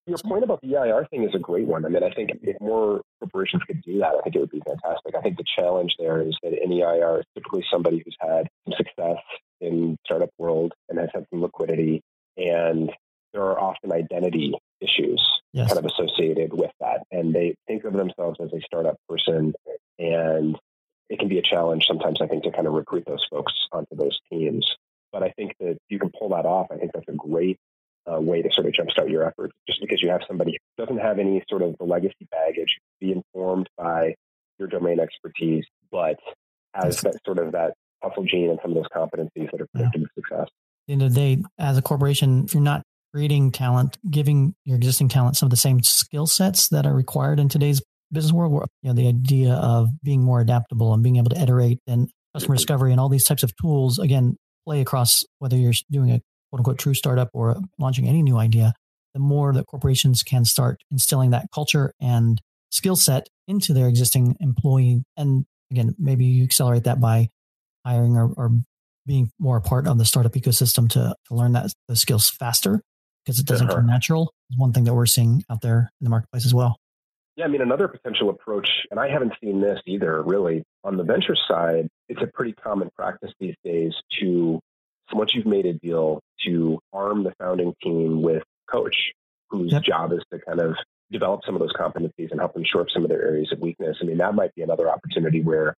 Your 0.07 0.19
point 0.19 0.45
about 0.45 0.61
the 0.63 0.77
EIR 0.77 1.09
thing 1.11 1.25
is 1.25 1.35
a 1.35 1.39
great 1.39 1.67
one. 1.67 1.85
I 1.85 1.89
mean, 1.89 2.05
I 2.05 2.11
think 2.11 2.31
if 2.43 2.61
more 2.61 3.01
corporations 3.19 3.65
could 3.65 3.83
do 3.83 3.99
that, 3.99 4.15
I 4.17 4.21
think 4.23 4.37
it 4.37 4.39
would 4.39 4.51
be 4.51 4.63
fantastic. 4.65 5.17
I 5.17 5.21
think 5.21 5.37
the 5.37 5.45
challenge 5.57 5.97
there 5.99 6.23
is 6.23 6.37
that 6.45 6.53
an 6.53 6.73
EIR 6.73 7.21
is 7.21 7.25
typically 7.35 7.65
somebody 7.69 8.03
who's 8.05 8.17
had 8.21 8.49
some 8.65 8.75
success 8.77 9.19
in 9.61 9.97
startup 10.05 10.31
world 10.39 10.75
and 10.89 10.99
has 11.01 11.09
had 11.13 11.27
some 11.31 11.43
liquidity, 11.43 12.03
and 12.37 12.93
there 13.33 13.43
are 13.43 13.59
often 13.59 13.91
identity 13.91 14.55
issues 14.81 15.29
yes. 15.53 15.73
kind 15.73 15.85
of 15.85 15.91
associated 15.91 16.53
with 16.53 16.71
that. 16.79 17.03
And 17.11 17.35
they 17.35 17.57
think 17.67 17.83
of 17.83 17.93
themselves 17.93 18.39
as 18.41 18.53
a 18.53 18.61
startup 18.65 18.97
person, 19.09 19.55
and 19.99 20.57
it 21.09 21.19
can 21.19 21.29
be 21.29 21.39
a 21.39 21.43
challenge 21.43 21.87
sometimes, 21.87 22.21
I 22.21 22.27
think, 22.27 22.45
to 22.45 22.51
kind 22.51 22.67
of 22.67 22.73
recruit 22.73 23.05
those 23.07 23.25
folks 23.31 23.53
onto 23.73 23.95
those 23.97 24.19
teams. 24.31 24.67
But 25.13 25.23
I 25.23 25.31
think 25.31 25.55
that 25.61 25.79
you 25.89 25.99
can 25.99 26.11
pull 26.19 26.31
that 26.31 26.47
off. 26.47 26.67
I 26.71 26.77
think 26.77 26.93
that's 26.93 27.09
a 27.09 27.13
great 27.13 27.59
uh, 28.11 28.21
way 28.21 28.43
to 28.43 28.51
sort 28.53 28.67
of 28.67 28.73
jumpstart 28.73 29.11
your 29.11 29.25
efforts. 29.25 29.55
Just 29.67 29.81
because 29.81 30.03
you 30.03 30.11
have 30.11 30.23
somebody 30.27 30.53
who 30.53 30.85
doesn't 30.85 31.01
have 31.01 31.19
any 31.19 31.43
sort 31.49 31.63
of 31.63 31.77
the 31.79 31.85
legacy 31.85 32.27
baggage, 32.31 32.79
be 33.01 33.13
informed 33.13 33.69
by 33.79 34.15
your 34.59 34.69
domain 34.69 35.01
expertise, 35.01 35.65
but 35.91 36.19
has 36.75 37.01
that 37.03 37.17
sort 37.25 37.39
of 37.39 37.53
that 37.53 37.75
hustle 38.03 38.25
gene 38.25 38.51
and 38.51 38.59
some 38.63 38.73
of 38.73 38.77
those 38.77 38.89
competencies 38.95 39.51
that 39.51 39.61
are 39.61 39.67
predictive 39.75 40.03
yeah. 40.03 40.07
success. 40.15 40.49
At 40.49 40.87
the 40.89 40.93
end 40.93 41.03
of 41.03 41.15
the 41.15 41.37
day, 41.37 41.43
as 41.59 41.79
a 41.79 41.83
corporation, 41.83 42.45
if 42.45 42.55
you're 42.55 42.63
not 42.63 42.83
creating 43.13 43.51
talent, 43.53 43.97
giving 44.11 44.55
your 44.65 44.77
existing 44.77 45.09
talent 45.09 45.37
some 45.37 45.47
of 45.47 45.51
the 45.51 45.57
same 45.57 45.83
skill 45.83 46.27
sets 46.27 46.69
that 46.69 46.87
are 46.87 46.95
required 46.95 47.41
in 47.41 47.49
today's 47.49 47.81
business 48.17 48.33
world, 48.33 48.53
where 48.53 48.67
you 48.83 48.89
know 48.89 48.95
the 48.95 49.09
idea 49.09 49.53
of 49.53 49.89
being 50.03 50.25
more 50.25 50.41
adaptable 50.41 50.93
and 50.95 51.03
being 51.03 51.17
able 51.17 51.31
to 51.31 51.41
iterate 51.41 51.79
and 51.87 52.09
customer 52.35 52.57
discovery 52.57 52.91
and 52.91 53.01
all 53.01 53.09
these 53.09 53.25
types 53.25 53.43
of 53.43 53.53
tools 53.61 53.99
again 53.99 54.37
play 54.67 54.81
across 54.81 55.23
whether 55.39 55.57
you're 55.57 55.73
doing 55.91 56.11
a 56.11 56.21
quote 56.51 56.61
unquote 56.61 56.79
true 56.79 56.95
startup 56.95 57.29
or 57.33 57.57
launching 57.79 58.09
any 58.09 58.23
new 58.23 58.37
idea. 58.37 58.73
The 59.15 59.21
more 59.21 59.53
that 59.53 59.67
corporations 59.67 60.23
can 60.23 60.45
start 60.45 60.83
instilling 60.91 61.31
that 61.31 61.47
culture 61.55 61.93
and 62.01 62.41
skill 62.71 62.97
set 62.97 63.29
into 63.49 63.73
their 63.73 63.89
existing 63.89 64.37
employee, 64.41 65.05
and 65.17 65.45
again, 65.71 65.95
maybe 65.99 66.25
you 66.25 66.45
accelerate 66.45 66.85
that 66.85 67.01
by 67.01 67.29
hiring 67.85 68.17
or, 68.17 68.33
or 68.37 68.51
being 69.07 69.31
more 69.39 69.59
a 69.59 69.61
part 69.61 69.87
of 69.87 69.99
the 69.99 70.05
startup 70.05 70.33
ecosystem 70.33 70.89
to, 70.91 71.15
to 71.29 71.35
learn 71.35 71.53
that 71.53 71.71
the 71.89 71.97
skills 71.97 72.29
faster 72.29 72.83
because 73.25 73.39
it 73.39 73.47
doesn't 73.47 73.69
come 73.69 73.87
natural 73.87 74.33
is 74.51 74.59
one 74.59 74.73
thing 74.73 74.85
that 74.85 74.95
we're 74.95 75.07
seeing 75.07 75.43
out 75.51 75.61
there 75.61 75.91
in 76.01 76.05
the 76.05 76.11
marketplace 76.11 76.45
as 76.45 76.53
well. 76.53 76.77
Yeah, 77.37 77.45
I 77.45 77.49
mean, 77.49 77.61
another 77.61 77.87
potential 77.87 78.31
approach, 78.31 78.87
and 78.91 78.99
I 78.99 79.11
haven't 79.11 79.35
seen 79.43 79.61
this 79.61 79.79
either 79.87 80.23
really, 80.23 80.63
on 80.85 80.97
the 80.97 81.05
venture 81.05 81.37
side, 81.49 81.89
it's 82.09 82.23
a 82.23 82.27
pretty 82.27 82.53
common 82.53 82.89
practice 82.97 83.31
these 83.39 83.57
days 83.63 83.93
to, 84.21 84.59
once 85.13 85.35
you've 85.35 85.47
made 85.47 85.67
a 85.67 85.75
deal, 85.75 86.21
to 86.47 86.79
arm 86.95 87.25
the 87.25 87.35
founding 87.39 87.75
team 87.83 88.23
with 88.23 88.43
coach 88.71 89.13
whose 89.51 89.73
yep. 89.73 89.83
job 89.83 90.13
is 90.13 90.23
to 90.33 90.39
kind 90.39 90.61
of 90.61 90.77
develop 91.11 91.43
some 91.45 91.55
of 91.55 91.61
those 91.61 91.73
competencies 91.73 92.31
and 92.31 92.41
help 92.41 92.55
them 92.55 92.65
shore 92.65 92.81
up 92.81 92.89
some 92.91 93.05
of 93.05 93.11
their 93.11 93.23
areas 93.23 93.53
of 93.53 93.61
weakness. 93.61 93.99
I 94.01 94.05
mean, 94.05 94.19
that 94.19 94.35
might 94.35 94.55
be 94.55 94.63
another 94.63 94.91
opportunity 94.91 95.43
where 95.43 95.75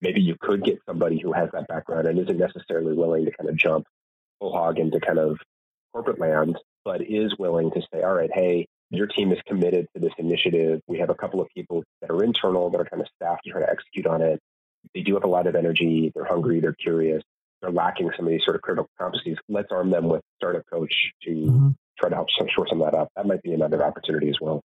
maybe 0.00 0.20
you 0.20 0.36
could 0.38 0.62
get 0.62 0.80
somebody 0.86 1.18
who 1.18 1.32
has 1.32 1.48
that 1.52 1.66
background 1.66 2.06
and 2.06 2.18
isn't 2.18 2.38
necessarily 2.38 2.94
willing 2.94 3.24
to 3.24 3.32
kind 3.32 3.48
of 3.48 3.56
jump 3.56 3.86
full 4.38 4.52
hog 4.52 4.78
into 4.78 5.00
kind 5.00 5.18
of 5.18 5.38
corporate 5.92 6.20
land, 6.20 6.56
but 6.84 7.00
is 7.02 7.34
willing 7.38 7.70
to 7.72 7.80
say, 7.92 8.02
all 8.02 8.14
right, 8.14 8.30
hey, 8.32 8.66
your 8.90 9.06
team 9.06 9.32
is 9.32 9.38
committed 9.46 9.86
to 9.94 10.00
this 10.00 10.12
initiative. 10.18 10.80
We 10.86 10.98
have 10.98 11.10
a 11.10 11.14
couple 11.14 11.40
of 11.40 11.48
people 11.54 11.82
that 12.00 12.10
are 12.10 12.22
internal 12.22 12.70
that 12.70 12.80
are 12.80 12.84
kind 12.84 13.00
of 13.00 13.08
staffed 13.16 13.42
to 13.44 13.52
try 13.52 13.60
to 13.60 13.70
execute 13.70 14.06
on 14.06 14.20
it. 14.20 14.40
They 14.94 15.02
do 15.02 15.14
have 15.14 15.24
a 15.24 15.28
lot 15.28 15.46
of 15.46 15.54
energy. 15.54 16.10
They're 16.14 16.24
hungry. 16.24 16.60
They're 16.60 16.74
curious. 16.74 17.22
They're 17.60 17.70
lacking 17.70 18.10
some 18.16 18.26
of 18.26 18.30
these 18.30 18.40
sort 18.44 18.56
of 18.56 18.62
critical 18.62 18.88
competencies. 19.00 19.36
Let's 19.48 19.68
arm 19.70 19.90
them 19.90 20.08
with 20.08 20.22
startup 20.36 20.62
coach 20.70 20.94
to 21.22 21.30
mm-hmm. 21.30 21.68
try 21.98 22.08
to 22.08 22.14
help 22.14 22.28
shore 22.30 22.66
some 22.68 22.80
of 22.82 22.90
that 22.90 22.96
up. 22.96 23.08
That 23.16 23.26
might 23.26 23.42
be 23.42 23.52
another 23.52 23.84
opportunity 23.84 24.28
as 24.28 24.36
well. 24.40 24.60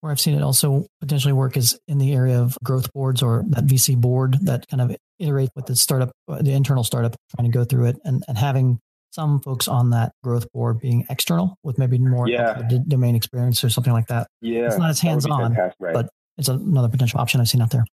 Where 0.00 0.12
I've 0.12 0.20
seen 0.20 0.34
it 0.34 0.42
also 0.42 0.86
potentially 1.00 1.32
work 1.32 1.56
is 1.56 1.78
in 1.88 1.98
the 1.98 2.14
area 2.14 2.40
of 2.40 2.56
growth 2.62 2.92
boards 2.92 3.22
or 3.22 3.44
that 3.48 3.66
VC 3.66 3.96
board 3.96 4.38
that 4.42 4.66
kind 4.68 4.80
of 4.80 4.96
iterate 5.18 5.50
with 5.56 5.66
the 5.66 5.76
startup, 5.76 6.12
the 6.28 6.52
internal 6.52 6.84
startup, 6.84 7.16
trying 7.34 7.50
to 7.50 7.56
go 7.56 7.64
through 7.64 7.86
it 7.86 7.96
and, 8.04 8.24
and 8.28 8.38
having 8.38 8.78
some 9.10 9.40
folks 9.40 9.68
on 9.68 9.90
that 9.90 10.12
growth 10.22 10.50
board 10.52 10.80
being 10.80 11.06
external 11.08 11.56
with 11.62 11.78
maybe 11.78 11.98
more 11.98 12.28
yeah. 12.28 12.62
d- 12.68 12.80
domain 12.86 13.14
experience 13.14 13.64
or 13.64 13.70
something 13.70 13.92
like 13.92 14.06
that. 14.08 14.28
Yeah, 14.40 14.66
it's 14.66 14.78
not 14.78 14.90
as 14.90 15.00
hands 15.00 15.26
on, 15.26 15.54
right. 15.54 15.94
but 15.94 16.08
it's 16.36 16.48
another 16.48 16.88
potential 16.88 17.20
option 17.20 17.40
I've 17.40 17.48
seen 17.48 17.62
out 17.62 17.70
there. 17.70 17.84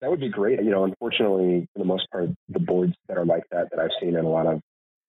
That 0.00 0.10
would 0.10 0.20
be 0.20 0.28
great. 0.28 0.62
You 0.62 0.70
know, 0.70 0.84
unfortunately, 0.84 1.66
for 1.72 1.78
the 1.78 1.84
most 1.84 2.10
part, 2.10 2.28
the 2.48 2.60
boards 2.60 2.94
that 3.08 3.16
are 3.16 3.24
like 3.24 3.44
that 3.50 3.70
that 3.70 3.78
I've 3.78 3.90
seen 4.00 4.16
in 4.16 4.24
a 4.24 4.28
lot 4.28 4.46
of 4.46 4.60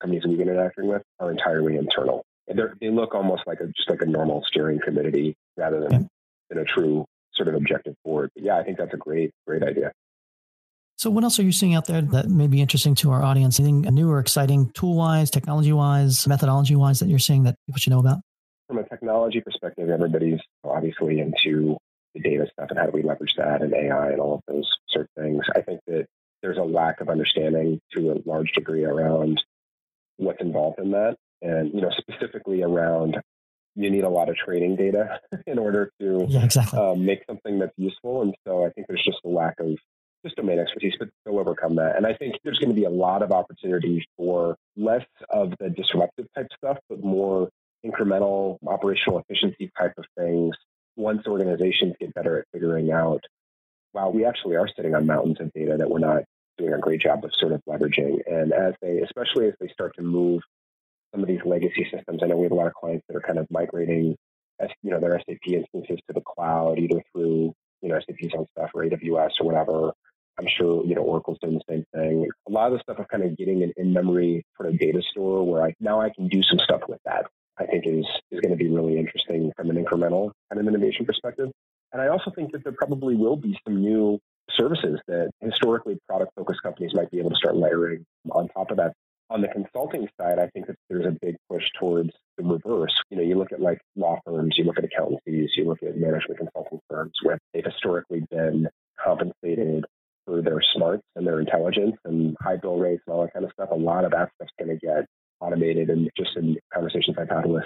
companies 0.02 0.24
we've 0.26 0.38
been 0.38 0.50
interacting 0.50 0.88
with 0.88 1.02
are 1.20 1.32
entirely 1.32 1.78
internal. 1.78 2.24
They 2.48 2.89
look 2.89 3.15
almost 3.15 3.44
like 3.48 3.60
a 3.60 3.68
just 3.68 3.89
like 3.89 4.02
a 4.02 4.06
normal 4.06 4.44
steering 4.48 4.80
committee 4.84 5.36
rather 5.58 5.82
than 5.82 5.91
yeah. 5.91 6.08
in 6.52 6.58
a 6.60 6.65
true 6.65 7.06
sort 7.34 7.50
of 7.50 7.56
objective 7.56 7.96
board. 8.06 8.30
But 8.36 8.44
yeah, 8.44 8.58
I 8.58 8.63
think 8.63 8.78
that's 8.78 8.94
a 8.94 8.98
great 8.98 9.32
great 9.48 9.63
idea. 9.63 9.91
So, 10.97 11.10
what 11.10 11.23
else 11.23 11.39
are 11.39 11.43
you 11.43 11.51
seeing 11.51 11.75
out 11.75 11.88
there 11.88 12.01
that 12.01 12.29
may 12.29 12.47
be 12.47 12.62
interesting 12.62 12.95
to 12.95 13.12
our 13.12 13.21
audience? 13.21 13.60
Anything 13.60 13.81
new 13.93 14.10
or 14.10 14.19
exciting 14.19 14.71
tool 14.71 14.95
wise, 14.95 15.29
technology 15.29 15.73
wise, 15.73 16.25
methodology 16.27 16.75
wise 16.75 16.99
that 16.99 17.10
you're 17.10 17.19
seeing 17.19 17.43
that 17.43 17.55
people 17.65 17.79
should 17.79 17.91
know 17.91 17.99
about? 17.99 18.19
From 18.67 18.77
a 18.77 18.88
technology 18.88 19.41
perspective, 19.41 19.89
everybody's 19.89 20.39
obviously 20.63 21.19
into 21.19 21.77
the 22.13 22.21
data 22.21 22.47
stuff 22.51 22.69
and 22.69 22.79
how 22.79 22.86
do 22.86 22.91
we 22.93 23.03
leverage 23.03 23.34
that 23.38 23.62
and 23.62 23.73
AI 23.73 24.12
and 24.12 24.21
all 24.21 24.36
of 24.36 24.41
those 24.47 24.69
sort 24.89 25.05
of 25.05 25.23
things. 25.23 25.43
I 25.53 25.62
think 25.62 25.81
that 25.88 26.08
there's 26.41 26.58
a 26.58 26.63
lack 26.63 27.01
of 27.01 27.10
understanding 27.10 27.81
to 27.95 28.12
a 28.12 28.17
large 28.25 28.51
degree 28.53 28.86
around 28.86 29.41
what's 30.17 30.41
involved 30.41 30.79
in 30.79 30.91
that. 30.91 31.17
And, 31.41 31.73
you 31.73 31.81
know, 31.81 31.91
specifically 31.91 32.63
around 32.63 33.17
you 33.75 33.91
need 33.91 34.05
a 34.05 34.10
lot 34.10 34.29
of 34.29 34.38
training 34.38 34.77
data 34.77 35.19
in 35.47 35.60
order 35.60 35.91
to 35.99 36.25
yeah, 36.29 36.45
exactly. 36.45 36.79
um, 36.79 37.05
make 37.05 37.23
something 37.27 37.60
that's 37.60 37.73
useful. 37.77 38.21
And 38.21 38.34
so 38.47 38.65
I 38.65 38.69
think 38.69 38.88
there's 38.88 39.03
just 39.03 39.19
a 39.25 39.27
lack 39.27 39.60
of 39.60 39.77
just 40.26 40.36
domain 40.36 40.60
expertise, 40.60 40.96
but 40.98 41.10
they'll 41.24 41.40
overcome 41.40 41.76
that. 41.76 41.96
And 41.96 42.06
I 42.06 42.14
think 42.14 42.36
there's 42.44 42.60
going 42.60 42.74
to 42.74 42.76
be 42.76 42.86
a 42.86 42.90
lot 42.90 43.22
of 43.22 43.32
opportunities 43.32 44.04
for 44.18 44.58
less 44.76 45.06
of 45.30 45.54
the 45.60 45.70
disruptive 45.70 46.28
type 46.36 46.48
stuff, 46.58 46.78
but 46.90 47.04
more 47.04 47.50
incremental 47.86 48.58
operational 48.66 49.20
efficiency 49.20 49.72
type 49.78 49.94
of 49.98 50.06
things 50.18 50.56
once 50.96 51.28
organizations 51.28 51.94
get 52.00 52.14
better 52.14 52.40
at 52.40 52.46
figuring 52.52 52.92
out, 52.92 53.22
wow, 53.94 54.10
we 54.10 54.26
actually 54.26 54.56
are 54.56 54.68
sitting 54.76 54.96
on 54.96 55.06
mountains 55.06 55.38
of 55.40 55.52
data 55.54 55.76
that 55.78 55.90
we're 55.90 56.00
not 56.00 56.24
doing 56.58 56.74
a 56.74 56.80
great 56.80 57.02
job 57.02 57.24
of 57.24 57.32
sort 57.38 57.52
of 57.52 57.62
leveraging. 57.68 58.20
And 58.28 58.54
as 58.54 58.74
they, 58.82 59.00
especially 59.00 59.48
as 59.48 59.54
they 59.60 59.68
start 59.68 59.96
to 59.98 60.02
move 60.02 60.42
some 61.14 61.22
of 61.22 61.28
these 61.28 61.42
legacy 61.46 61.88
systems, 61.92 62.22
I 62.24 62.28
know 62.28 62.38
we 62.38 62.44
have 62.44 62.52
a 62.52 62.56
lot 62.56 62.68
of 62.68 62.74
clients 62.74 63.06
that 63.08 63.16
are 63.16 63.22
kind 63.22 63.40
of 63.40 63.48
migrating, 63.52 64.16
you 64.82 64.92
know, 64.92 65.00
their 65.00 65.20
SAP 65.20 65.48
instances 65.48 66.00
to 66.08 66.14
the 66.14 66.22
cloud, 66.22 66.80
either 66.80 67.02
through, 67.12 67.54
you 67.82 67.90
know, 67.90 68.00
SAP's 68.00 68.34
own 68.36 68.48
stuff 68.58 68.72
or 68.74 68.86
AWS 68.86 69.32
or 69.42 69.46
whatever, 69.46 69.94
I'm 70.39 70.48
sure, 70.48 70.86
you 70.86 70.95
know, 70.95 71.02
Oracle's 71.02 71.38
doing 71.41 71.56
the 71.56 71.74
same 71.74 71.86
thing. 71.93 72.28
A 72.48 72.52
lot 72.52 72.67
of 72.67 72.74
the 72.74 72.80
stuff 72.80 73.00
of 73.00 73.08
kind 73.08 73.24
of 73.24 73.38
getting 73.38 73.63
an 73.63 73.74
in-memory 73.78 74.43
sort 74.58 74.69
of 74.69 74.80
data 74.80 75.02
store 75.12 75.45
where 75.45 75.63
I 75.63 75.74
now 75.80 76.02
I 76.02 76.10
can 76.10 76.28
do 76.28 76.41
some 76.43 76.60
stuff 76.60 76.82
with 76.88 77.00
that. 77.06 77.26
I 77.58 77.65
think 77.65 77.86
is 77.88 78.06
is 78.32 78.41
going 78.41 78.52
to 78.52 78.62
be 78.62 78.69
really 78.69 78.98
interesting 78.98 79.52
from 79.56 79.69
an 79.69 79.84
incremental 79.84 80.32
kind 80.52 80.60
of 80.60 80.67
innovation 80.67 81.06
perspective. 81.06 81.52
And 81.93 82.02
I 82.02 82.10
also 82.10 82.32
think 82.32 82.52
that 82.52 82.63
there 82.63 82.74
probably 82.74 83.15
will 83.15 83.38
be 83.38 83.58
some 83.65 83.82
new 83.82 84.19
services 84.52 85.00
that 85.08 85.32
historically 85.41 85.98
product 86.08 86.32
focused 86.36 86.62
companies 86.62 86.91
might 86.93 87.10
be 87.12 87.19
able 87.19 87.30
to 87.30 87.36
start 87.36 87.56
layering 87.56 88.06
on 88.32 88.50
top 88.50 88.71
of 88.71 88.78
that. 88.78 88.93
On 89.30 89.41
the 89.41 89.48
consulting 89.48 90.08
side, 90.19 90.38
I 90.38 90.48
think 90.50 90.67
that 90.67 90.76
there's 90.88 91.06
a 91.06 91.17
big 91.19 91.36
push 91.50 91.63
towards 91.80 92.12
the 92.38 92.43
reverse. 92.43 92.93
You 93.10 93.17
know, 93.17 93.24
you 93.24 93.36
look 93.36 93.52
at 93.52 93.60
like 93.60 93.80
law 93.95 94.19
firms, 94.24 94.56
you 94.58 94.65
look 94.65 94.78
at 94.78 94.84
accountancies, 94.84 95.52
you 95.56 95.65
look 95.65 95.82
at 95.82 95.98
management 95.98 96.38
consulting 96.38 96.80
firms 96.89 97.13
where 97.24 97.39
they've 97.54 97.65
historically 97.65 98.24
been 98.30 98.67
compensated 99.04 99.85
their 100.45 100.62
smarts 100.62 101.03
and 101.15 101.25
their 101.27 101.39
intelligence 101.39 101.95
and 102.05 102.36
high 102.41 102.58
bill 102.58 102.77
rates 102.77 103.03
and 103.08 103.15
all 103.15 103.23
that 103.23 103.34
kind 103.34 103.45
of 103.45 103.51
stuff. 103.51 103.69
A 103.71 103.75
lot 103.75 104.05
of 104.05 104.12
that 104.12 104.31
stuff's 104.36 104.51
going 104.58 104.77
to 104.77 104.86
get 104.86 105.05
automated. 105.39 105.89
And 105.89 106.10
just 106.17 106.38
in 106.38 106.58
conversations 106.73 107.17
I've 107.19 107.29
had 107.29 107.45
with 107.45 107.65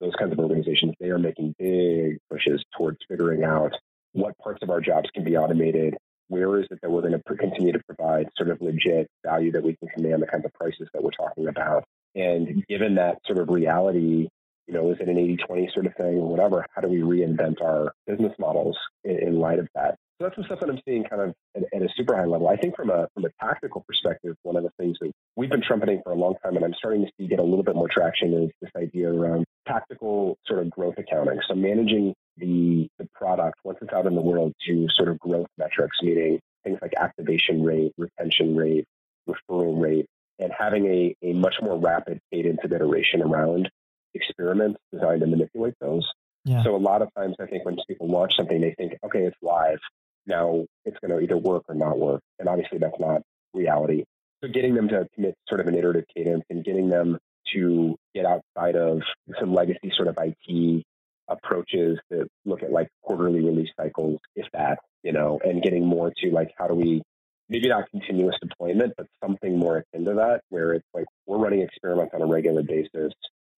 those 0.00 0.14
kinds 0.18 0.32
of 0.32 0.38
organizations, 0.38 0.94
they 1.00 1.10
are 1.10 1.18
making 1.18 1.54
big 1.58 2.18
pushes 2.30 2.64
towards 2.76 2.98
figuring 3.08 3.44
out 3.44 3.72
what 4.12 4.36
parts 4.38 4.62
of 4.62 4.70
our 4.70 4.80
jobs 4.80 5.10
can 5.14 5.24
be 5.24 5.36
automated, 5.36 5.96
where 6.28 6.58
is 6.58 6.66
it 6.70 6.78
that 6.82 6.90
we're 6.90 7.02
going 7.02 7.12
to 7.12 7.36
continue 7.36 7.72
to 7.72 7.80
provide 7.86 8.28
sort 8.36 8.50
of 8.50 8.60
legit 8.60 9.08
value 9.24 9.52
that 9.52 9.62
we 9.62 9.76
can 9.76 9.88
command 9.88 10.22
the 10.22 10.26
kinds 10.26 10.44
of 10.44 10.52
prices 10.54 10.88
that 10.92 11.02
we're 11.02 11.10
talking 11.10 11.48
about? 11.48 11.84
And 12.14 12.64
given 12.68 12.96
that 12.96 13.18
sort 13.26 13.38
of 13.38 13.48
reality, 13.50 14.28
you 14.70 14.76
know, 14.76 14.90
is 14.92 14.98
it 15.00 15.08
an 15.08 15.18
80 15.18 15.36
20 15.36 15.70
sort 15.74 15.86
of 15.86 15.94
thing 15.96 16.14
or 16.14 16.28
whatever? 16.28 16.64
How 16.70 16.80
do 16.80 16.88
we 16.88 17.00
reinvent 17.00 17.60
our 17.60 17.92
business 18.06 18.32
models 18.38 18.78
in, 19.02 19.18
in 19.18 19.40
light 19.40 19.58
of 19.58 19.66
that? 19.74 19.96
So 20.18 20.26
that's 20.26 20.36
the 20.36 20.44
stuff 20.44 20.60
that 20.60 20.68
I'm 20.68 20.80
seeing 20.86 21.02
kind 21.04 21.22
of 21.22 21.34
at, 21.56 21.64
at, 21.74 21.82
a 21.82 21.88
super 21.96 22.14
high 22.14 22.26
level. 22.26 22.48
I 22.48 22.56
think 22.56 22.76
from 22.76 22.90
a 22.90 23.08
from 23.14 23.24
a 23.24 23.30
tactical 23.40 23.82
perspective, 23.88 24.36
one 24.42 24.54
of 24.54 24.62
the 24.62 24.70
things 24.78 24.96
that 25.00 25.10
we've 25.34 25.50
been 25.50 25.62
trumpeting 25.62 26.02
for 26.04 26.12
a 26.12 26.14
long 26.14 26.34
time, 26.44 26.54
and 26.54 26.64
I'm 26.64 26.74
starting 26.74 27.04
to 27.04 27.10
see 27.18 27.26
get 27.26 27.40
a 27.40 27.42
little 27.42 27.64
bit 27.64 27.74
more 27.74 27.88
traction, 27.88 28.32
is 28.34 28.50
this 28.60 28.70
idea 28.76 29.12
around 29.12 29.44
tactical 29.66 30.38
sort 30.46 30.60
of 30.60 30.70
growth 30.70 30.98
accounting. 30.98 31.40
So 31.48 31.54
managing 31.54 32.14
the 32.36 32.86
the 32.98 33.08
product 33.14 33.58
once 33.64 33.78
it's 33.82 33.92
out 33.92 34.06
in 34.06 34.14
the 34.14 34.20
world 34.20 34.52
to 34.68 34.86
sort 34.90 35.08
of 35.08 35.18
growth 35.18 35.48
metrics, 35.58 35.96
meaning 36.00 36.38
things 36.62 36.78
like 36.80 36.92
activation 36.96 37.64
rate, 37.64 37.92
retention 37.98 38.54
rate, 38.54 38.84
referral 39.28 39.80
rate, 39.80 40.06
and 40.38 40.52
having 40.56 40.86
a, 40.86 41.16
a 41.22 41.32
much 41.32 41.56
more 41.60 41.78
rapid 41.78 42.20
cadence 42.32 42.60
of 42.62 42.72
iteration 42.72 43.22
around 43.22 43.68
experiments 44.14 44.78
designed 44.92 45.20
to 45.20 45.26
manipulate 45.26 45.74
those. 45.80 46.08
Yeah. 46.44 46.62
So 46.62 46.74
a 46.74 46.78
lot 46.78 47.02
of 47.02 47.08
times 47.14 47.36
I 47.40 47.46
think 47.46 47.64
when 47.64 47.76
people 47.86 48.08
launch 48.08 48.36
something, 48.36 48.60
they 48.60 48.74
think, 48.78 48.94
okay, 49.04 49.24
it's 49.24 49.36
live 49.42 49.78
now 50.26 50.64
it's 50.84 50.96
going 51.00 51.10
to 51.10 51.20
either 51.20 51.36
work 51.36 51.64
or 51.68 51.74
not 51.74 51.98
work. 51.98 52.22
And 52.38 52.48
obviously 52.48 52.78
that's 52.78 52.98
not 52.98 53.22
reality. 53.52 54.04
So 54.42 54.48
getting 54.48 54.74
them 54.74 54.88
to 54.88 55.06
commit 55.14 55.34
sort 55.48 55.60
of 55.60 55.66
an 55.66 55.74
iterative 55.74 56.04
cadence 56.14 56.44
and 56.48 56.64
getting 56.64 56.88
them 56.88 57.18
to 57.52 57.96
get 58.14 58.24
outside 58.24 58.76
of 58.76 59.02
some 59.38 59.52
legacy 59.52 59.92
sort 59.94 60.08
of 60.08 60.16
IT 60.18 60.84
approaches 61.28 61.98
that 62.10 62.28
look 62.44 62.62
at 62.62 62.72
like 62.72 62.88
quarterly 63.02 63.40
release 63.40 63.70
cycles, 63.76 64.18
if 64.34 64.46
that, 64.52 64.78
you 65.02 65.12
know, 65.12 65.38
and 65.44 65.62
getting 65.62 65.84
more 65.84 66.12
to 66.16 66.30
like 66.30 66.52
how 66.56 66.66
do 66.66 66.74
we 66.74 67.02
maybe 67.48 67.68
not 67.68 67.90
continuous 67.90 68.36
deployment, 68.40 68.94
but 68.96 69.06
something 69.22 69.58
more 69.58 69.78
akin 69.78 70.04
to 70.04 70.14
that, 70.14 70.40
where 70.48 70.72
it's 70.72 70.86
like 70.94 71.06
we're 71.26 71.38
running 71.38 71.62
experiments 71.62 72.14
on 72.14 72.22
a 72.22 72.26
regular 72.26 72.62
basis. 72.62 73.12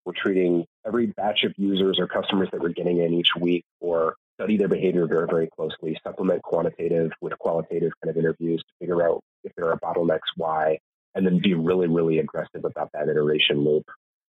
We're 0.05 0.13
treating 0.15 0.65
every 0.87 1.07
batch 1.07 1.45
of 1.45 1.53
users 1.57 1.99
or 1.99 2.07
customers 2.07 2.49
that 2.53 2.61
we're 2.61 2.71
getting 2.71 2.99
in 2.99 3.15
each 3.15 3.31
week 3.39 3.65
or 3.81 4.17
study 4.35 4.57
their 4.57 4.69
behavior 4.69 5.07
very, 5.07 5.27
very 5.27 5.49
closely, 5.57 5.99
supplement 6.03 6.43
quantitative 6.43 7.13
with 7.21 7.39
qualitative 7.39 7.93
kind 8.03 8.11
of 8.11 8.17
interviews 8.17 8.61
to 8.61 8.75
figure 8.81 9.09
out 9.09 9.21
if 9.45 9.53
there 9.57 9.71
are 9.71 9.79
bottlenecks, 9.79 10.21
why, 10.37 10.79
and 11.15 11.27
then 11.27 11.39
be 11.39 11.55
really, 11.55 11.87
really 11.87 12.19
aggressive 12.19 12.65
about 12.65 12.91
that 12.93 13.09
iteration 13.09 13.65
loop. 13.65 13.85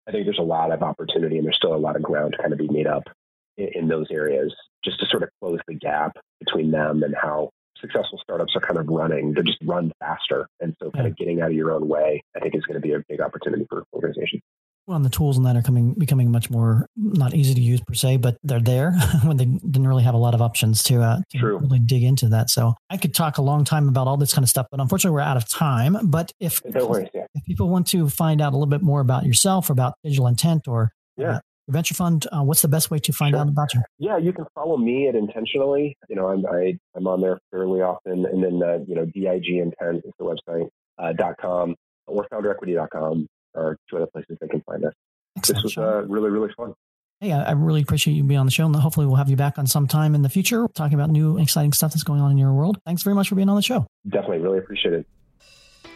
I 0.07 0.11
think 0.11 0.25
there's 0.25 0.39
a 0.39 0.43
lot 0.43 0.71
of 0.71 0.81
opportunity 0.81 1.37
and 1.37 1.45
there's 1.45 1.57
still 1.57 1.75
a 1.75 1.77
lot 1.77 1.95
of 1.95 2.03
ground 2.03 2.33
to 2.33 2.37
kind 2.39 2.51
of 2.51 2.59
be 2.59 2.67
made 2.67 2.87
up 2.87 3.03
in, 3.57 3.69
in 3.75 3.87
those 3.87 4.07
areas 4.11 4.53
just 4.83 4.99
to 4.99 5.05
sort 5.05 5.23
of 5.23 5.29
close 5.41 5.59
the 5.67 5.75
gap 5.75 6.17
between 6.39 6.71
them 6.71 7.03
and 7.03 7.15
how 7.15 7.51
successful 7.79 8.19
startups 8.21 8.55
are 8.55 8.61
kind 8.61 8.79
of 8.79 8.87
running. 8.87 9.33
They 9.33 9.41
just 9.43 9.59
run 9.63 9.91
faster. 9.99 10.47
And 10.59 10.75
so 10.81 10.91
kind 10.91 11.07
of 11.07 11.13
hmm. 11.13 11.23
getting 11.23 11.41
out 11.41 11.49
of 11.49 11.55
your 11.55 11.71
own 11.71 11.87
way, 11.87 12.23
I 12.35 12.39
think 12.39 12.55
is 12.55 12.63
going 12.63 12.81
to 12.81 12.87
be 12.87 12.93
a 12.93 13.03
big 13.07 13.21
opportunity 13.21 13.65
for 13.69 13.83
organizations. 13.93 14.41
Well, 14.91 14.97
and 14.97 15.05
the 15.05 15.09
tools 15.09 15.37
and 15.37 15.45
that 15.45 15.55
are 15.55 15.61
coming 15.61 15.93
becoming 15.93 16.31
much 16.31 16.49
more 16.49 16.85
not 16.97 17.33
easy 17.33 17.53
to 17.53 17.61
use 17.61 17.79
per 17.79 17.93
se, 17.93 18.17
but 18.17 18.35
they're 18.43 18.59
there 18.59 18.91
when 19.23 19.37
they 19.37 19.45
didn't 19.45 19.87
really 19.87 20.03
have 20.03 20.15
a 20.15 20.17
lot 20.17 20.33
of 20.33 20.41
options 20.41 20.83
to, 20.83 21.01
uh, 21.01 21.21
to 21.29 21.45
really 21.45 21.79
dig 21.79 22.03
into 22.03 22.27
that. 22.27 22.49
So 22.49 22.73
I 22.89 22.97
could 22.97 23.15
talk 23.15 23.37
a 23.37 23.41
long 23.41 23.63
time 23.63 23.87
about 23.87 24.07
all 24.07 24.17
this 24.17 24.33
kind 24.33 24.43
of 24.43 24.49
stuff, 24.49 24.67
but 24.69 24.81
unfortunately 24.81 25.15
we're 25.15 25.21
out 25.21 25.37
of 25.37 25.47
time. 25.47 25.97
But 26.03 26.33
if 26.41 26.61
worry, 26.89 27.09
yeah. 27.13 27.25
if 27.33 27.45
people 27.45 27.69
want 27.69 27.87
to 27.87 28.09
find 28.09 28.41
out 28.41 28.51
a 28.51 28.57
little 28.57 28.65
bit 28.65 28.81
more 28.81 28.99
about 28.99 29.23
yourself, 29.23 29.69
or 29.69 29.71
about 29.71 29.93
digital 30.03 30.27
intent, 30.27 30.67
or 30.67 30.91
yeah. 31.15 31.35
Uh, 31.35 31.39
venture 31.69 31.93
fund, 31.93 32.27
uh, 32.33 32.43
what's 32.43 32.61
the 32.61 32.67
best 32.67 32.91
way 32.91 32.99
to 32.99 33.13
find 33.13 33.31
sure. 33.31 33.39
out 33.39 33.47
about 33.47 33.73
you? 33.73 33.79
Yeah, 33.97 34.17
you 34.17 34.33
can 34.33 34.43
follow 34.53 34.75
me 34.75 35.07
at 35.07 35.15
Intentionally. 35.15 35.95
You 36.09 36.17
know, 36.17 36.27
I'm 36.27 36.45
I, 36.45 36.49
am 36.59 36.79
i 36.95 36.99
am 36.99 37.07
on 37.07 37.21
there 37.21 37.39
fairly 37.49 37.79
often, 37.79 38.25
and 38.25 38.43
then 38.43 38.61
uh, 38.61 38.79
you 38.85 38.95
know, 38.95 39.05
dig 39.05 39.47
intent 39.47 40.03
is 40.03 40.11
the 40.19 40.25
website 40.25 40.67
uh, 40.99 41.13
dot 41.13 41.35
com 41.39 41.75
or 42.07 42.27
founderequity.com 42.29 43.25
are 43.55 43.77
two 43.89 43.97
other 43.97 44.07
places 44.07 44.37
they 44.39 44.47
can 44.47 44.61
find 44.61 44.85
us. 44.85 44.93
Excellent, 45.37 45.63
this 45.63 45.75
was 45.75 45.77
uh, 45.77 46.03
really, 46.07 46.29
really 46.29 46.51
fun. 46.55 46.73
Hey, 47.19 47.31
I, 47.31 47.43
I, 47.43 47.51
really 47.51 47.81
appreciate 47.81 48.15
you 48.15 48.23
being 48.23 48.39
on 48.39 48.47
the 48.47 48.51
show, 48.51 48.65
and 48.65 48.75
hopefully 48.75 49.05
we'll 49.05 49.15
have 49.15 49.29
you 49.29 49.35
back 49.35 49.59
on 49.59 49.67
some 49.67 49.87
time 49.87 50.15
in 50.15 50.23
the 50.23 50.29
future 50.29 50.67
talking 50.73 50.95
about 50.95 51.11
new 51.11 51.37
exciting 51.37 51.71
stuff 51.71 51.93
that's 51.93 52.03
going 52.03 52.19
on 52.19 52.31
in 52.31 52.37
your 52.37 52.51
world. 52.51 52.79
Thanks 52.85 53.03
very 53.03 53.15
much 53.15 53.29
for 53.29 53.35
being 53.35 53.47
on 53.47 53.55
the 53.55 53.61
show. 53.61 53.85
Definitely, 54.09 54.39
really 54.39 54.57
appreciate 54.57 54.93
it. 54.93 55.05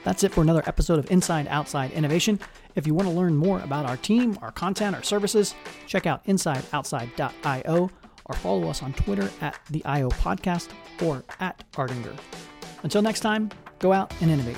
That's 0.03 0.23
it 0.23 0.31
for 0.31 0.41
another 0.41 0.61
episode 0.67 0.99
of 0.99 1.09
Inside 1.09 1.47
Outside 1.47 1.91
Innovation. 1.91 2.39
If 2.75 2.85
you 2.85 2.93
want 2.93 3.07
to 3.07 3.13
learn 3.13 3.35
more 3.35 3.59
about 3.61 3.87
our 3.87 3.97
team, 3.97 4.37
our 4.43 4.51
content, 4.51 4.95
our 4.95 5.01
services, 5.01 5.55
check 5.87 6.05
out 6.05 6.23
insideoutside.io 6.25 7.89
or 8.25 8.35
follow 8.35 8.67
us 8.69 8.83
on 8.83 8.93
Twitter 8.93 9.29
at 9.41 9.59
the 9.71 9.83
IO 9.85 10.09
Podcast 10.09 10.69
or 11.01 11.23
at 11.39 11.63
Ardinger. 11.71 12.15
Until 12.83 13.01
next 13.01 13.21
time, 13.21 13.49
go 13.79 13.91
out 13.93 14.13
and 14.21 14.29
innovate. 14.29 14.57